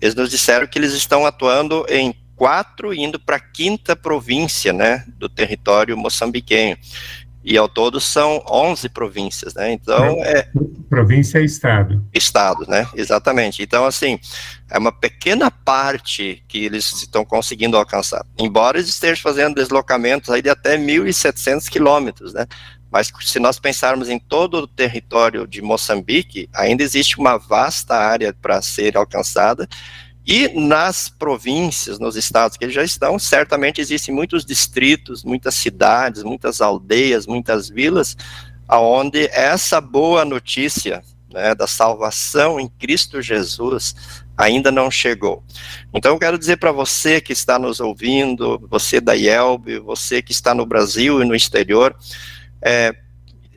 eles 0.00 0.14
nos 0.14 0.30
disseram 0.30 0.66
que 0.66 0.78
eles 0.78 0.92
estão 0.92 1.26
atuando 1.26 1.84
em 1.88 2.14
quatro, 2.36 2.94
indo 2.94 3.20
para 3.20 3.36
a 3.36 3.40
quinta 3.40 3.94
província, 3.94 4.72
né, 4.72 5.04
do 5.18 5.28
território 5.28 5.96
moçambiquenho 5.96 6.78
e 7.42 7.56
ao 7.56 7.68
todo 7.68 8.00
são 8.00 8.42
11 8.48 8.88
províncias, 8.90 9.54
né? 9.54 9.72
Então 9.72 10.22
é 10.24 10.48
província 10.88 11.38
é 11.38 11.44
estado. 11.44 12.04
Estado, 12.12 12.66
né? 12.68 12.86
Exatamente. 12.94 13.62
Então 13.62 13.84
assim, 13.84 14.18
é 14.70 14.78
uma 14.78 14.92
pequena 14.92 15.50
parte 15.50 16.44
que 16.46 16.64
eles 16.64 16.92
estão 16.92 17.24
conseguindo 17.24 17.76
alcançar. 17.76 18.24
Embora 18.38 18.78
eles 18.78 18.90
estejam 18.90 19.22
fazendo 19.22 19.54
deslocamentos 19.54 20.30
aí 20.30 20.42
de 20.42 20.50
até 20.50 20.76
1.700 20.76 21.68
quilômetros, 21.68 22.34
né? 22.34 22.46
Mas 22.90 23.12
se 23.20 23.38
nós 23.38 23.58
pensarmos 23.58 24.08
em 24.08 24.18
todo 24.18 24.54
o 24.54 24.66
território 24.66 25.46
de 25.46 25.62
Moçambique, 25.62 26.48
ainda 26.52 26.82
existe 26.82 27.18
uma 27.18 27.36
vasta 27.36 27.94
área 27.94 28.32
para 28.32 28.60
ser 28.60 28.96
alcançada 28.96 29.68
e 30.26 30.48
nas 30.48 31.08
províncias, 31.08 31.98
nos 31.98 32.14
estados 32.14 32.56
que 32.56 32.68
já 32.68 32.84
estão, 32.84 33.18
certamente 33.18 33.80
existem 33.80 34.14
muitos 34.14 34.44
distritos, 34.44 35.24
muitas 35.24 35.54
cidades, 35.54 36.22
muitas 36.22 36.60
aldeias, 36.60 37.26
muitas 37.26 37.68
vilas, 37.68 38.16
aonde 38.68 39.28
essa 39.32 39.80
boa 39.80 40.24
notícia 40.24 41.02
né, 41.32 41.54
da 41.54 41.66
salvação 41.66 42.60
em 42.60 42.68
Cristo 42.68 43.22
Jesus 43.22 43.94
ainda 44.36 44.70
não 44.70 44.90
chegou. 44.90 45.42
Então, 45.92 46.12
eu 46.12 46.18
quero 46.18 46.38
dizer 46.38 46.56
para 46.56 46.72
você 46.72 47.20
que 47.20 47.32
está 47.32 47.58
nos 47.58 47.80
ouvindo, 47.80 48.58
você 48.70 49.00
da 49.00 49.14
IELB, 49.14 49.80
você 49.80 50.22
que 50.22 50.32
está 50.32 50.54
no 50.54 50.64
Brasil 50.64 51.20
e 51.20 51.24
no 51.24 51.34
exterior, 51.34 51.94
é, 52.62 52.94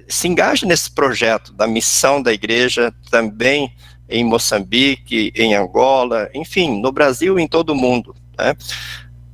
se 0.07 0.27
engaje 0.27 0.65
nesse 0.65 0.91
projeto 0.91 1.53
da 1.53 1.67
missão 1.67 2.21
da 2.21 2.33
igreja 2.33 2.93
também 3.09 3.75
em 4.09 4.23
Moçambique, 4.23 5.31
em 5.35 5.55
Angola, 5.55 6.29
enfim, 6.33 6.79
no 6.81 6.91
Brasil 6.91 7.39
e 7.39 7.41
em 7.41 7.47
todo 7.47 7.71
o 7.71 7.75
mundo. 7.75 8.15
Né? 8.37 8.55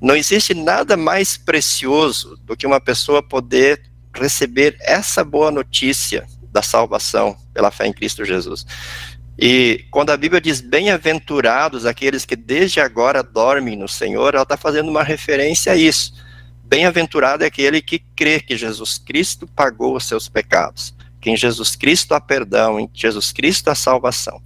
Não 0.01 0.15
existe 0.15 0.53
nada 0.53 0.95
mais 0.95 1.37
precioso 1.37 2.37
do 2.43 2.55
que 2.55 2.65
uma 2.65 2.79
pessoa 2.79 3.21
poder 3.21 3.81
receber 4.13 4.77
essa 4.79 5.23
boa 5.23 5.51
notícia 5.51 6.25
da 6.51 6.61
salvação 6.61 7.35
pela 7.53 7.71
fé 7.71 7.87
em 7.87 7.93
Cristo 7.93 8.25
Jesus. 8.25 8.65
E 9.37 9.85
quando 9.91 10.09
a 10.09 10.17
Bíblia 10.17 10.41
diz 10.41 10.59
bem-aventurados 10.59 11.85
aqueles 11.85 12.25
que 12.25 12.35
desde 12.35 12.79
agora 12.79 13.23
dormem 13.23 13.77
no 13.77 13.87
Senhor, 13.87 14.33
ela 14.33 14.43
está 14.43 14.57
fazendo 14.57 14.89
uma 14.89 15.03
referência 15.03 15.71
a 15.71 15.75
isso. 15.75 16.13
Bem-aventurado 16.69 17.43
é 17.43 17.47
aquele 17.47 17.81
que 17.81 17.99
crê 18.15 18.39
que 18.39 18.55
Jesus 18.55 18.97
Cristo 18.97 19.45
pagou 19.47 19.97
os 19.97 20.07
seus 20.07 20.29
pecados 20.29 20.93
que 21.19 21.29
em 21.29 21.37
Jesus 21.37 21.75
Cristo 21.75 22.13
há 22.13 22.21
perdão, 22.21 22.79
em 22.79 22.89
Jesus 22.93 23.31
Cristo 23.31 23.69
há 23.69 23.75
salvação. 23.75 24.41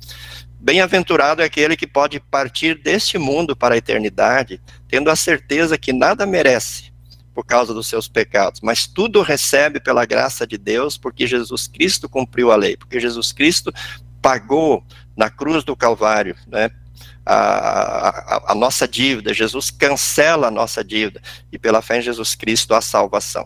Bem-aventurado 0.59 1.41
é 1.41 1.45
aquele 1.45 1.75
que 1.75 1.85
pode 1.85 2.19
partir 2.19 2.81
deste 2.81 3.17
mundo 3.17 3.55
para 3.55 3.75
a 3.75 3.77
eternidade, 3.77 4.61
tendo 4.87 5.09
a 5.09 5.15
certeza 5.15 5.77
que 5.77 5.91
nada 5.91 6.25
merece 6.25 6.91
por 7.33 7.45
causa 7.45 7.73
dos 7.73 7.87
seus 7.87 8.07
pecados, 8.07 8.61
mas 8.61 8.85
tudo 8.85 9.21
recebe 9.21 9.79
pela 9.79 10.05
graça 10.05 10.45
de 10.45 10.57
Deus, 10.57 10.97
porque 10.97 11.25
Jesus 11.25 11.67
Cristo 11.67 12.07
cumpriu 12.07 12.51
a 12.51 12.55
lei, 12.55 12.77
porque 12.77 12.99
Jesus 12.99 13.31
Cristo 13.31 13.73
pagou 14.21 14.83
na 15.17 15.31
cruz 15.31 15.63
do 15.63 15.75
Calvário, 15.75 16.35
né, 16.47 16.69
a, 17.25 18.09
a, 18.35 18.51
a, 18.51 18.55
nossa 18.55 18.87
dívida, 18.87 19.33
Jesus 19.33 19.69
cancela 19.71 20.47
a 20.47 20.51
nossa 20.51 20.83
dívida, 20.83 21.21
e 21.51 21.57
pela 21.57 21.81
fé 21.81 21.99
em 21.99 22.01
Jesus 22.01 22.35
Cristo 22.35 22.73
a 22.73 22.81
salvação. 22.81 23.45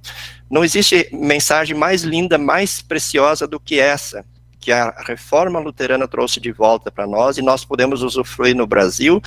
Não 0.50 0.64
existe 0.64 1.10
mensagem 1.12 1.76
mais 1.76 2.04
linda, 2.04 2.38
mais 2.38 2.82
preciosa 2.82 3.48
do 3.48 3.60
que 3.60 3.80
essa, 3.80 4.26
que 4.60 4.72
a 4.72 4.94
reforma 5.06 5.60
luterana 5.60 6.08
trouxe 6.08 6.40
de 6.40 6.52
volta 6.52 6.92
para 6.92 7.08
nós, 7.08 7.38
e 7.38 7.42
nós 7.42 7.64
podemos 7.64 8.02
usufruir 8.02 8.56
no 8.56 8.66
Brasil, 8.66 9.22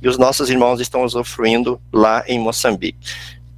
e 0.00 0.08
os 0.08 0.16
nossos 0.16 0.48
irmãos 0.48 0.80
estão 0.80 1.02
usufruindo 1.02 1.80
lá 1.92 2.24
em 2.26 2.38
Moçambique. 2.38 2.98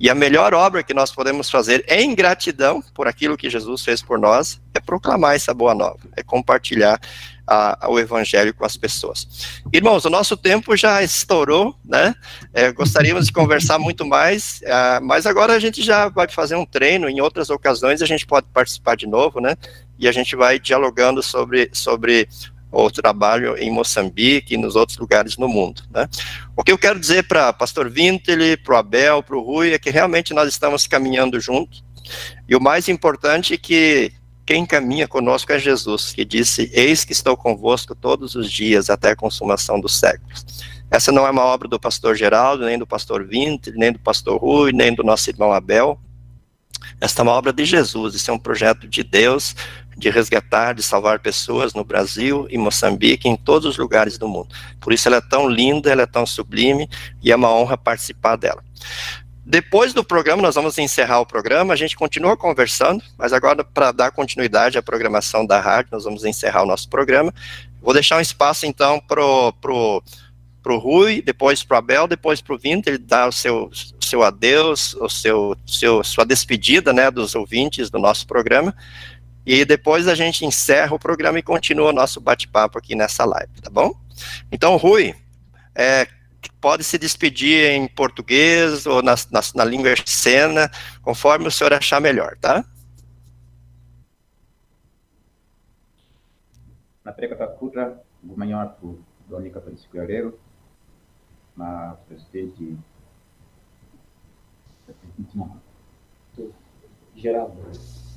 E 0.00 0.08
a 0.08 0.14
melhor 0.14 0.54
obra 0.54 0.82
que 0.82 0.94
nós 0.94 1.10
podemos 1.10 1.50
fazer 1.50 1.84
em 1.88 2.14
gratidão 2.14 2.80
por 2.94 3.08
aquilo 3.08 3.36
que 3.36 3.50
Jesus 3.50 3.84
fez 3.84 4.00
por 4.00 4.16
nós 4.16 4.60
é 4.72 4.78
proclamar 4.78 5.34
essa 5.34 5.52
boa 5.52 5.74
nova, 5.74 5.98
é 6.16 6.22
compartilhar 6.22 7.00
a, 7.48 7.88
o 7.88 7.98
evangelho 7.98 8.52
com 8.52 8.64
as 8.64 8.76
pessoas. 8.76 9.60
Irmãos, 9.72 10.04
o 10.04 10.10
nosso 10.10 10.36
tempo 10.36 10.76
já 10.76 11.02
estourou, 11.02 11.74
né? 11.84 12.14
É, 12.52 12.70
gostaríamos 12.70 13.26
de 13.26 13.32
conversar 13.32 13.78
muito 13.78 14.04
mais, 14.04 14.60
é, 14.62 15.00
mas 15.00 15.26
agora 15.26 15.54
a 15.54 15.58
gente 15.58 15.82
já 15.82 16.08
vai 16.08 16.28
fazer 16.28 16.56
um 16.56 16.66
treino, 16.66 17.08
em 17.08 17.20
outras 17.20 17.48
ocasiões 17.48 18.02
a 18.02 18.06
gente 18.06 18.26
pode 18.26 18.46
participar 18.52 18.96
de 18.96 19.06
novo, 19.06 19.40
né? 19.40 19.56
E 19.98 20.06
a 20.06 20.12
gente 20.12 20.36
vai 20.36 20.58
dialogando 20.58 21.22
sobre, 21.22 21.70
sobre 21.72 22.28
o 22.70 22.90
trabalho 22.90 23.56
em 23.56 23.70
Moçambique 23.70 24.54
e 24.54 24.58
nos 24.58 24.76
outros 24.76 24.98
lugares 24.98 25.38
no 25.38 25.48
mundo. 25.48 25.82
Né? 25.90 26.06
O 26.54 26.62
que 26.62 26.70
eu 26.70 26.78
quero 26.78 27.00
dizer 27.00 27.26
para 27.26 27.52
Pastor 27.52 27.88
Vintele, 27.88 28.56
para 28.58 28.74
o 28.74 28.76
Abel, 28.76 29.22
para 29.22 29.36
o 29.36 29.42
Rui, 29.42 29.72
é 29.72 29.78
que 29.78 29.90
realmente 29.90 30.34
nós 30.34 30.48
estamos 30.48 30.86
caminhando 30.86 31.40
juntos, 31.40 31.82
e 32.48 32.56
o 32.56 32.60
mais 32.60 32.88
importante 32.88 33.54
é 33.54 33.58
que 33.58 34.12
quem 34.48 34.64
caminha 34.64 35.06
conosco 35.06 35.52
é 35.52 35.58
Jesus, 35.58 36.10
que 36.10 36.24
disse: 36.24 36.70
Eis 36.72 37.04
que 37.04 37.12
estou 37.12 37.36
convosco 37.36 37.94
todos 37.94 38.34
os 38.34 38.50
dias 38.50 38.88
até 38.88 39.10
a 39.10 39.16
consumação 39.16 39.78
dos 39.78 39.98
séculos. 39.98 40.42
Essa 40.90 41.12
não 41.12 41.26
é 41.26 41.30
uma 41.30 41.44
obra 41.44 41.68
do 41.68 41.78
pastor 41.78 42.16
Geraldo, 42.16 42.64
nem 42.64 42.78
do 42.78 42.86
pastor 42.86 43.26
Vinter, 43.26 43.74
nem 43.76 43.92
do 43.92 43.98
pastor 43.98 44.40
Rui, 44.40 44.72
nem 44.72 44.94
do 44.94 45.04
nosso 45.04 45.28
irmão 45.28 45.52
Abel. 45.52 46.00
Esta 46.98 47.20
é 47.20 47.24
uma 47.24 47.32
obra 47.32 47.52
de 47.52 47.66
Jesus, 47.66 48.14
isso 48.14 48.30
é 48.30 48.34
um 48.34 48.38
projeto 48.38 48.88
de 48.88 49.04
Deus 49.04 49.54
de 49.98 50.08
resgatar, 50.08 50.72
de 50.72 50.82
salvar 50.82 51.18
pessoas 51.18 51.74
no 51.74 51.84
Brasil, 51.84 52.46
em 52.48 52.56
Moçambique, 52.56 53.28
em 53.28 53.36
todos 53.36 53.66
os 53.66 53.76
lugares 53.76 54.16
do 54.16 54.28
mundo. 54.28 54.48
Por 54.80 54.94
isso 54.94 55.08
ela 55.08 55.18
é 55.18 55.20
tão 55.20 55.46
linda, 55.46 55.90
ela 55.90 56.02
é 56.02 56.06
tão 56.06 56.24
sublime 56.24 56.88
e 57.22 57.30
é 57.30 57.36
uma 57.36 57.52
honra 57.52 57.76
participar 57.76 58.36
dela. 58.36 58.64
Depois 59.50 59.94
do 59.94 60.04
programa, 60.04 60.42
nós 60.42 60.56
vamos 60.56 60.76
encerrar 60.76 61.20
o 61.20 61.26
programa, 61.26 61.72
a 61.72 61.76
gente 61.76 61.96
continua 61.96 62.36
conversando, 62.36 63.02
mas 63.16 63.32
agora, 63.32 63.64
para 63.64 63.92
dar 63.92 64.10
continuidade 64.10 64.76
à 64.76 64.82
programação 64.82 65.46
da 65.46 65.58
rádio, 65.58 65.88
nós 65.90 66.04
vamos 66.04 66.22
encerrar 66.26 66.64
o 66.64 66.66
nosso 66.66 66.86
programa. 66.86 67.32
Vou 67.80 67.94
deixar 67.94 68.18
um 68.18 68.20
espaço, 68.20 68.66
então, 68.66 69.00
para 69.00 69.24
o 69.24 69.50
pro, 69.54 70.02
pro 70.62 70.76
Rui, 70.76 71.22
depois 71.22 71.64
para 71.64 71.76
o 71.76 71.78
Abel, 71.78 72.06
depois 72.06 72.42
para 72.42 72.54
o 72.54 72.58
Vinter, 72.58 72.96
ele 72.96 73.26
o 73.26 73.32
seu, 73.32 73.70
seu 73.98 74.22
adeus, 74.22 74.92
o 74.96 75.08
seu, 75.08 75.56
seu, 75.66 76.04
sua 76.04 76.26
despedida 76.26 76.92
né, 76.92 77.10
dos 77.10 77.34
ouvintes 77.34 77.88
do 77.88 77.98
nosso 77.98 78.26
programa. 78.26 78.76
E 79.46 79.64
depois 79.64 80.08
a 80.08 80.14
gente 80.14 80.44
encerra 80.44 80.94
o 80.94 80.98
programa 80.98 81.38
e 81.38 81.42
continua 81.42 81.88
o 81.88 81.94
nosso 81.94 82.20
bate-papo 82.20 82.76
aqui 82.76 82.94
nessa 82.94 83.24
live, 83.24 83.62
tá 83.62 83.70
bom? 83.70 83.94
Então, 84.52 84.76
Rui, 84.76 85.14
é, 85.74 86.06
pode 86.60 86.84
se 86.84 86.98
despedir 86.98 87.70
em 87.70 87.88
português 87.88 88.86
ou 88.86 89.02
na, 89.02 89.14
na, 89.30 89.40
na 89.54 89.64
língua 89.64 89.94
cena, 90.04 90.70
conforme 91.02 91.48
o 91.48 91.50
senhor 91.50 91.72
achar 91.72 92.00
melhor, 92.00 92.36
tá? 92.40 92.64
Na 97.04 97.12
prega 97.12 97.34
da 97.34 97.46
cultura, 97.46 98.02
o 98.22 98.36
maior 98.36 98.76
do 98.80 99.02
Donica 99.28 99.60
Francisco 99.60 99.92
Guerreiro, 99.92 100.38
na 101.56 101.96
presidente 102.06 102.76
Geraldo. 107.16 107.56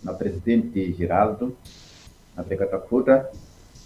Na 0.04 0.14
presidente 0.14 0.94
Geraldo, 0.94 1.58
napeka 2.36 2.68
tafuta 2.68 3.30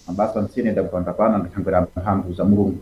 mabasa 0.07 0.41
msene 0.41 0.71
ndakupanda 0.71 1.13
pana 1.13 1.37
ndikhangira 1.37 1.81
mphamvu 1.81 2.33
za 2.33 2.43
mulungu 2.45 2.79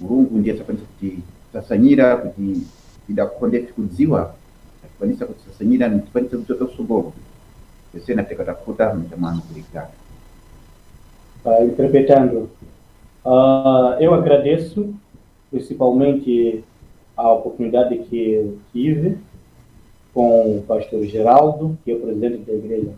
mulungu 0.00 0.38
ndiye 0.38 0.54
kuti 0.54 1.18
sasanyira 1.52 2.16
kuti 2.16 2.62
idakukondefi 3.08 3.72
kudziwa 3.72 4.34
akikwanisa 4.84 5.26
kuti 5.26 5.40
sasanyira 5.50 5.88
ndikwanisa 5.88 6.36
kuchota 6.36 6.64
usogolo 6.64 7.12
ese 7.96 8.14
napeka 8.14 8.44
tafuta 8.44 8.94
mja 8.94 9.16
mwanu 9.16 9.40
kuligana 9.40 9.88
uh, 11.44 11.64
interpretando. 11.64 12.48
Uh, 13.24 14.00
eu 14.00 14.14
agradeço 14.14 14.94
principalmente 15.50 16.64
a 17.16 17.30
oportunidade 17.30 17.98
que 17.98 18.56
tive 18.72 19.18
com 20.14 20.58
o 20.58 20.62
pastor 20.62 21.04
Geraldo, 21.04 21.76
que 21.84 21.90
é 21.90 21.94
o 21.94 22.00
presidente 22.00 22.38
da 22.38 22.52
igreja 22.52 22.92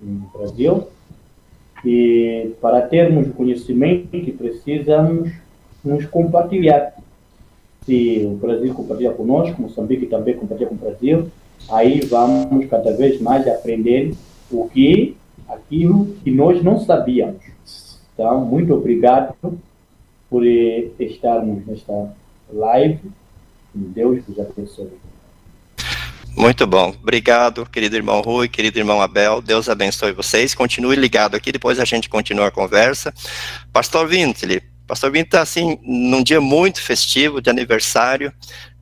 no 0.00 0.30
Brasil, 0.32 0.88
e 1.84 2.52
para 2.60 2.82
termos 2.82 3.28
o 3.28 3.32
conhecimento 3.32 4.10
que 4.10 4.32
precisamos 4.32 5.30
nos 5.84 6.06
compartilhar. 6.06 6.94
Se 7.86 8.22
o 8.24 8.36
Brasil 8.36 8.74
compartilha 8.74 9.12
conosco, 9.12 9.60
Moçambique 9.60 10.06
também 10.06 10.36
compartilha 10.36 10.68
com 10.68 10.74
o 10.74 10.78
Brasil, 10.78 11.30
aí 11.68 12.00
vamos 12.00 12.66
cada 12.66 12.92
vez 12.92 13.20
mais 13.20 13.46
aprender 13.48 14.14
o 14.50 14.68
que 14.68 15.16
aquilo 15.48 16.14
que 16.22 16.30
nós 16.30 16.62
não 16.62 16.78
sabíamos. 16.78 17.42
Então, 18.14 18.44
muito 18.44 18.74
obrigado 18.74 19.34
por 20.28 20.46
estarmos 20.46 21.66
nesta 21.66 22.12
live. 22.52 23.00
Deus 23.74 24.22
vos 24.26 24.38
abençoe. 24.38 24.90
Muito 26.36 26.66
bom. 26.66 26.94
Obrigado, 27.02 27.66
querido 27.66 27.96
irmão 27.96 28.20
Rui, 28.20 28.48
querido 28.48 28.78
irmão 28.78 29.02
Abel. 29.02 29.42
Deus 29.42 29.68
abençoe 29.68 30.12
vocês. 30.12 30.54
Continue 30.54 30.94
ligado 30.96 31.34
aqui, 31.34 31.50
depois 31.50 31.80
a 31.80 31.84
gente 31.84 32.08
continua 32.08 32.46
a 32.46 32.50
conversa. 32.52 33.12
Pastor 33.72 34.06
Vintley, 34.06 34.62
Pastor 34.90 35.08
Vintley 35.12 35.22
está 35.22 35.40
assim, 35.40 35.78
num 35.84 36.20
dia 36.20 36.40
muito 36.40 36.82
festivo, 36.82 37.40
de 37.40 37.48
aniversário, 37.48 38.32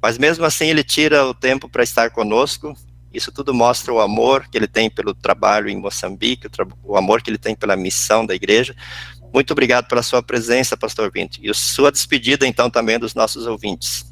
mas 0.00 0.16
mesmo 0.16 0.42
assim 0.42 0.68
ele 0.68 0.82
tira 0.82 1.26
o 1.26 1.34
tempo 1.34 1.68
para 1.68 1.82
estar 1.82 2.08
conosco. 2.08 2.74
Isso 3.12 3.30
tudo 3.30 3.52
mostra 3.52 3.92
o 3.92 4.00
amor 4.00 4.48
que 4.48 4.56
ele 4.56 4.66
tem 4.66 4.88
pelo 4.88 5.12
trabalho 5.12 5.68
em 5.68 5.76
Moçambique, 5.76 6.46
o, 6.46 6.92
o 6.92 6.96
amor 6.96 7.20
que 7.20 7.28
ele 7.28 7.36
tem 7.36 7.54
pela 7.54 7.76
missão 7.76 8.24
da 8.24 8.34
igreja. 8.34 8.74
Muito 9.34 9.50
obrigado 9.50 9.86
pela 9.86 10.02
sua 10.02 10.22
presença, 10.22 10.78
Pastor 10.78 11.12
Vintley. 11.12 11.50
E 11.50 11.54
sua 11.54 11.92
despedida, 11.92 12.46
então, 12.46 12.70
também 12.70 12.98
dos 12.98 13.14
nossos 13.14 13.46
ouvintes. 13.46 14.06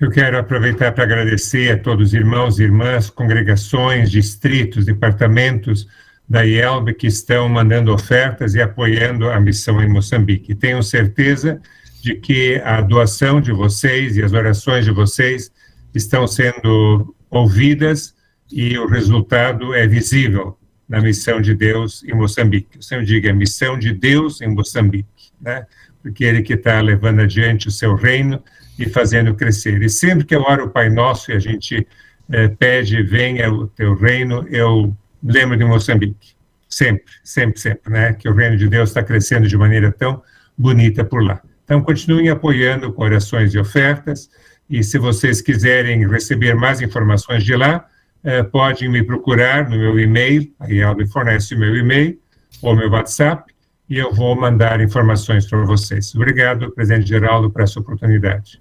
Eu 0.00 0.10
quero 0.10 0.36
aproveitar 0.36 0.90
para 0.90 1.04
agradecer 1.04 1.70
a 1.70 1.78
todos 1.78 2.08
os 2.08 2.14
irmãos 2.14 2.58
e 2.58 2.64
irmãs, 2.64 3.08
congregações, 3.08 4.10
distritos, 4.10 4.84
departamentos 4.84 5.86
da 6.28 6.42
IELB 6.44 6.92
que 6.92 7.06
estão 7.06 7.48
mandando 7.48 7.92
ofertas 7.92 8.54
e 8.54 8.60
apoiando 8.60 9.30
a 9.30 9.40
missão 9.40 9.82
em 9.82 9.88
Moçambique. 9.88 10.54
Tenho 10.54 10.82
certeza 10.82 11.60
de 12.02 12.14
que 12.14 12.60
a 12.64 12.80
doação 12.80 13.40
de 13.40 13.50
vocês 13.50 14.16
e 14.16 14.22
as 14.22 14.32
orações 14.32 14.84
de 14.84 14.90
vocês 14.90 15.50
estão 15.94 16.26
sendo 16.26 17.14
ouvidas 17.30 18.14
e 18.52 18.78
o 18.78 18.86
resultado 18.86 19.74
é 19.74 19.86
visível 19.86 20.58
na 20.88 21.00
missão 21.00 21.40
de 21.40 21.54
Deus 21.54 22.02
em 22.04 22.14
Moçambique. 22.14 22.76
Eu 22.76 22.82
sempre 22.82 23.06
digo, 23.06 23.26
é 23.26 23.32
missão 23.32 23.78
de 23.78 23.92
Deus 23.92 24.40
em 24.40 24.48
Moçambique, 24.48 25.32
né? 25.40 25.66
Porque 26.02 26.24
ele 26.24 26.42
que 26.42 26.54
está 26.54 26.80
levando 26.80 27.20
adiante 27.20 27.68
o 27.68 27.70
seu 27.70 27.94
reino 27.94 28.42
e 28.78 28.88
fazendo 28.88 29.34
crescer. 29.34 29.82
E 29.82 29.88
sempre 29.88 30.24
que 30.24 30.34
eu 30.34 30.42
oro 30.42 30.66
o 30.66 30.70
Pai 30.70 30.88
Nosso 30.88 31.30
e 31.30 31.34
a 31.34 31.38
gente 31.38 31.86
eh, 32.30 32.48
pede, 32.48 33.02
venha 33.02 33.52
o 33.52 33.66
teu 33.66 33.94
reino, 33.94 34.46
eu 34.48 34.96
lembro 35.22 35.56
de 35.56 35.64
Moçambique. 35.64 36.36
Sempre, 36.68 37.12
sempre, 37.24 37.60
sempre, 37.60 37.92
né? 37.92 38.12
Que 38.12 38.28
o 38.28 38.34
reino 38.34 38.56
de 38.56 38.68
Deus 38.68 38.90
está 38.90 39.02
crescendo 39.02 39.48
de 39.48 39.56
maneira 39.56 39.90
tão 39.90 40.22
bonita 40.56 41.04
por 41.04 41.22
lá. 41.22 41.40
Então, 41.64 41.82
continuem 41.82 42.28
apoiando 42.28 42.92
com 42.92 43.02
orações 43.02 43.54
e 43.54 43.58
ofertas. 43.58 44.30
E 44.68 44.82
se 44.82 44.98
vocês 44.98 45.40
quiserem 45.40 46.06
receber 46.08 46.54
mais 46.54 46.80
informações 46.80 47.44
de 47.44 47.56
lá, 47.56 47.86
eh, 48.22 48.42
podem 48.42 48.88
me 48.88 49.02
procurar 49.02 49.68
no 49.68 49.76
meu 49.76 49.98
e-mail, 49.98 50.52
a 50.58 50.68
IEL 50.68 50.96
me 50.96 51.06
fornece 51.06 51.54
o 51.54 51.58
meu 51.58 51.74
e-mail 51.76 52.18
ou 52.60 52.74
meu 52.74 52.90
WhatsApp, 52.90 53.52
e 53.88 53.96
eu 53.98 54.12
vou 54.12 54.34
mandar 54.38 54.80
informações 54.80 55.46
para 55.46 55.64
vocês. 55.64 56.14
Obrigado, 56.14 56.70
presidente 56.72 57.08
Geraldo, 57.08 57.50
por 57.50 57.62
essa 57.62 57.80
oportunidade. 57.80 58.60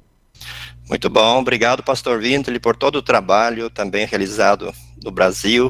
Muito 0.88 1.10
bom, 1.10 1.40
obrigado, 1.40 1.84
pastor 1.84 2.20
Vintley, 2.20 2.60
por 2.60 2.78
todo 2.78 2.98
o 2.98 3.02
trabalho 3.02 3.70
também 3.70 4.06
realizado 4.06 4.72
no 5.04 5.12
Brasil, 5.12 5.70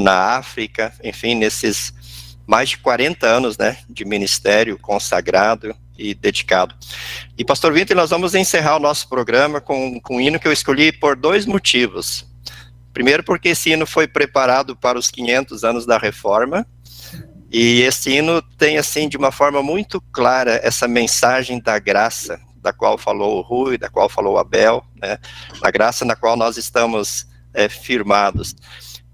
na 0.00 0.36
África, 0.36 0.92
enfim, 1.02 1.34
nesses 1.34 1.92
mais 2.46 2.70
de 2.70 2.78
40 2.78 3.26
anos, 3.26 3.56
né, 3.56 3.78
de 3.88 4.04
ministério 4.04 4.78
consagrado 4.78 5.74
e 5.96 6.14
dedicado. 6.14 6.74
E, 7.38 7.44
pastor 7.44 7.72
Vintley, 7.72 7.96
nós 7.96 8.10
vamos 8.10 8.34
encerrar 8.34 8.76
o 8.76 8.80
nosso 8.80 9.08
programa 9.08 9.60
com, 9.60 10.00
com 10.00 10.16
um 10.16 10.20
hino 10.20 10.40
que 10.40 10.48
eu 10.48 10.52
escolhi 10.52 10.92
por 10.92 11.16
dois 11.16 11.46
motivos. 11.46 12.26
Primeiro, 12.92 13.22
porque 13.22 13.50
esse 13.50 13.70
hino 13.70 13.86
foi 13.86 14.06
preparado 14.06 14.76
para 14.76 14.98
os 14.98 15.10
500 15.10 15.64
anos 15.64 15.86
da 15.86 15.96
Reforma, 15.96 16.66
e 17.50 17.82
esse 17.82 18.10
hino 18.10 18.40
tem, 18.56 18.78
assim, 18.78 19.08
de 19.08 19.16
uma 19.16 19.30
forma 19.30 19.62
muito 19.62 20.00
clara, 20.12 20.58
essa 20.62 20.88
mensagem 20.88 21.60
da 21.60 21.78
graça, 21.78 22.40
da 22.56 22.72
qual 22.72 22.96
falou 22.96 23.38
o 23.38 23.42
Rui, 23.42 23.76
da 23.76 23.90
qual 23.90 24.08
falou 24.08 24.34
o 24.34 24.38
Abel, 24.38 24.82
né, 24.96 25.18
a 25.60 25.70
graça 25.70 26.04
na 26.04 26.16
qual 26.16 26.36
nós 26.36 26.56
estamos 26.56 27.26
é, 27.52 27.68
firmados. 27.68 28.54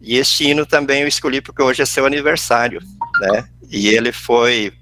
E 0.00 0.16
este 0.16 0.44
hino 0.44 0.64
também 0.64 1.02
eu 1.02 1.08
escolhi 1.08 1.40
porque 1.40 1.62
hoje 1.62 1.82
é 1.82 1.86
seu 1.86 2.06
aniversário, 2.06 2.80
né, 3.20 3.48
e 3.68 3.88
ele 3.88 4.12
foi, 4.12 4.72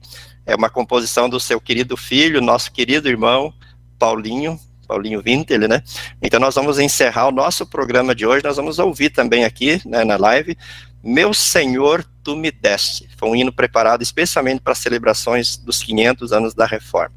é 0.45 0.55
uma 0.55 0.69
composição 0.69 1.29
do 1.29 1.41
seu 1.41 1.61
querido 1.61 1.97
filho, 1.97 2.41
nosso 2.41 2.71
querido 2.71 3.09
irmão, 3.09 3.53
Paulinho, 3.99 4.61
Paulinho 4.87 5.23
Vintel, 5.23 5.67
né, 5.67 5.83
então 6.21 6.39
nós 6.39 6.55
vamos 6.55 6.79
encerrar 6.79 7.29
o 7.29 7.33
nosso 7.33 7.67
programa 7.67 8.15
de 8.15 8.27
hoje, 8.27 8.45
nós 8.45 8.57
vamos 8.57 8.79
ouvir 8.79 9.11
também 9.11 9.45
aqui, 9.45 9.81
né, 9.87 10.05
na 10.05 10.17
live, 10.17 10.57
Meu 11.03 11.33
Senhor, 11.33 12.05
Tu 12.23 12.37
Me 12.37 12.51
Deste, 12.51 13.09
foi 13.17 13.31
um 13.31 13.37
hino 13.37 13.53
preparado 13.53 14.03
especialmente 14.03 14.61
para 14.61 14.75
celebrações 14.75 15.57
dos 15.57 15.83
500 15.83 16.33
anos 16.33 16.55
da 16.55 16.67
Reforma. 16.67 17.15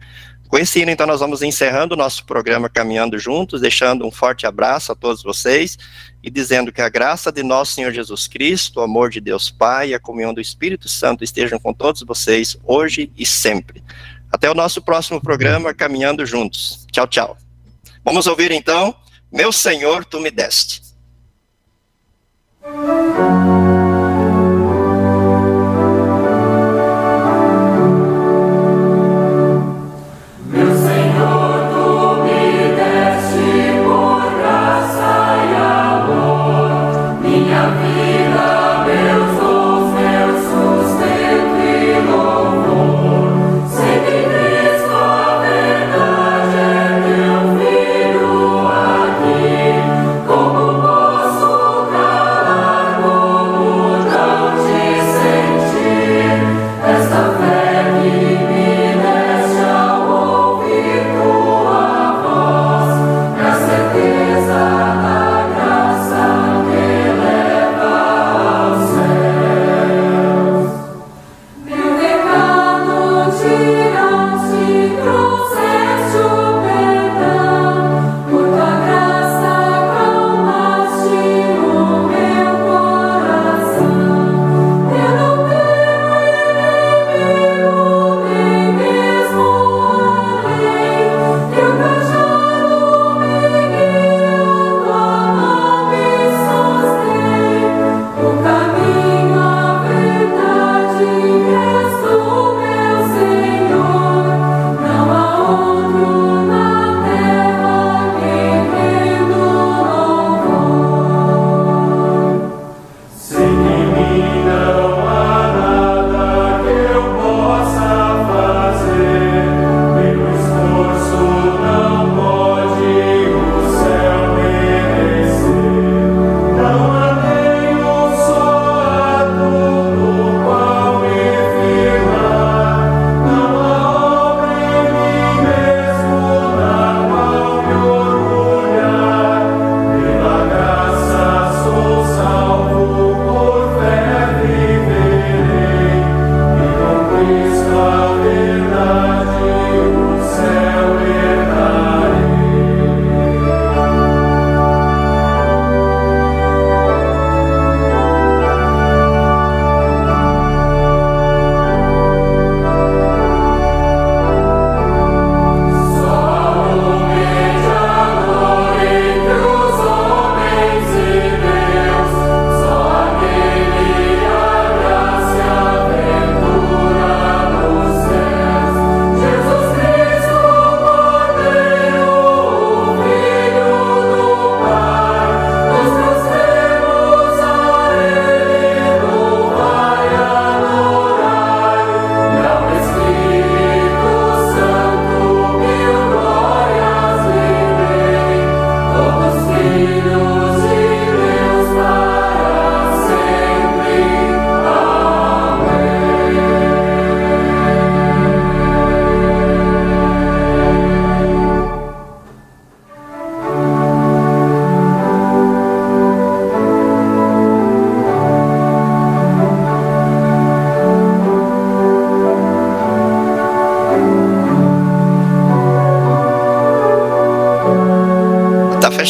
Hino, 0.57 0.89
então, 0.89 1.05
nós 1.05 1.19
vamos 1.19 1.43
encerrando 1.43 1.93
o 1.93 1.97
nosso 1.97 2.25
programa 2.25 2.67
Caminhando 2.67 3.19
Juntos, 3.19 3.61
deixando 3.61 4.05
um 4.05 4.09
forte 4.09 4.47
abraço 4.47 4.91
a 4.91 4.95
todos 4.95 5.21
vocês 5.21 5.77
e 6.23 6.29
dizendo 6.29 6.71
que 6.71 6.81
a 6.81 6.89
graça 6.89 7.31
de 7.31 7.43
nosso 7.43 7.73
Senhor 7.73 7.91
Jesus 7.91 8.27
Cristo, 8.27 8.79
o 8.79 8.83
amor 8.83 9.11
de 9.11 9.21
Deus 9.21 9.51
Pai 9.51 9.89
e 9.89 9.93
a 9.93 9.99
comunhão 9.99 10.33
do 10.33 10.41
Espírito 10.41 10.89
Santo 10.89 11.23
estejam 11.23 11.59
com 11.59 11.71
todos 11.71 12.01
vocês 12.01 12.57
hoje 12.63 13.11
e 13.15 13.25
sempre. 13.25 13.83
Até 14.31 14.49
o 14.49 14.55
nosso 14.55 14.81
próximo 14.81 15.21
programa 15.21 15.73
Caminhando 15.73 16.25
Juntos. 16.25 16.85
Tchau, 16.91 17.07
tchau. 17.07 17.37
Vamos 18.03 18.25
ouvir 18.25 18.51
então, 18.51 18.95
Meu 19.31 19.51
Senhor, 19.51 20.03
Tu 20.03 20.19
Me 20.19 20.31
Deste. 20.31 20.81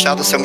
Está 0.09 0.15
fechado 0.15 0.21
o 0.21 0.23
seu 0.23 0.39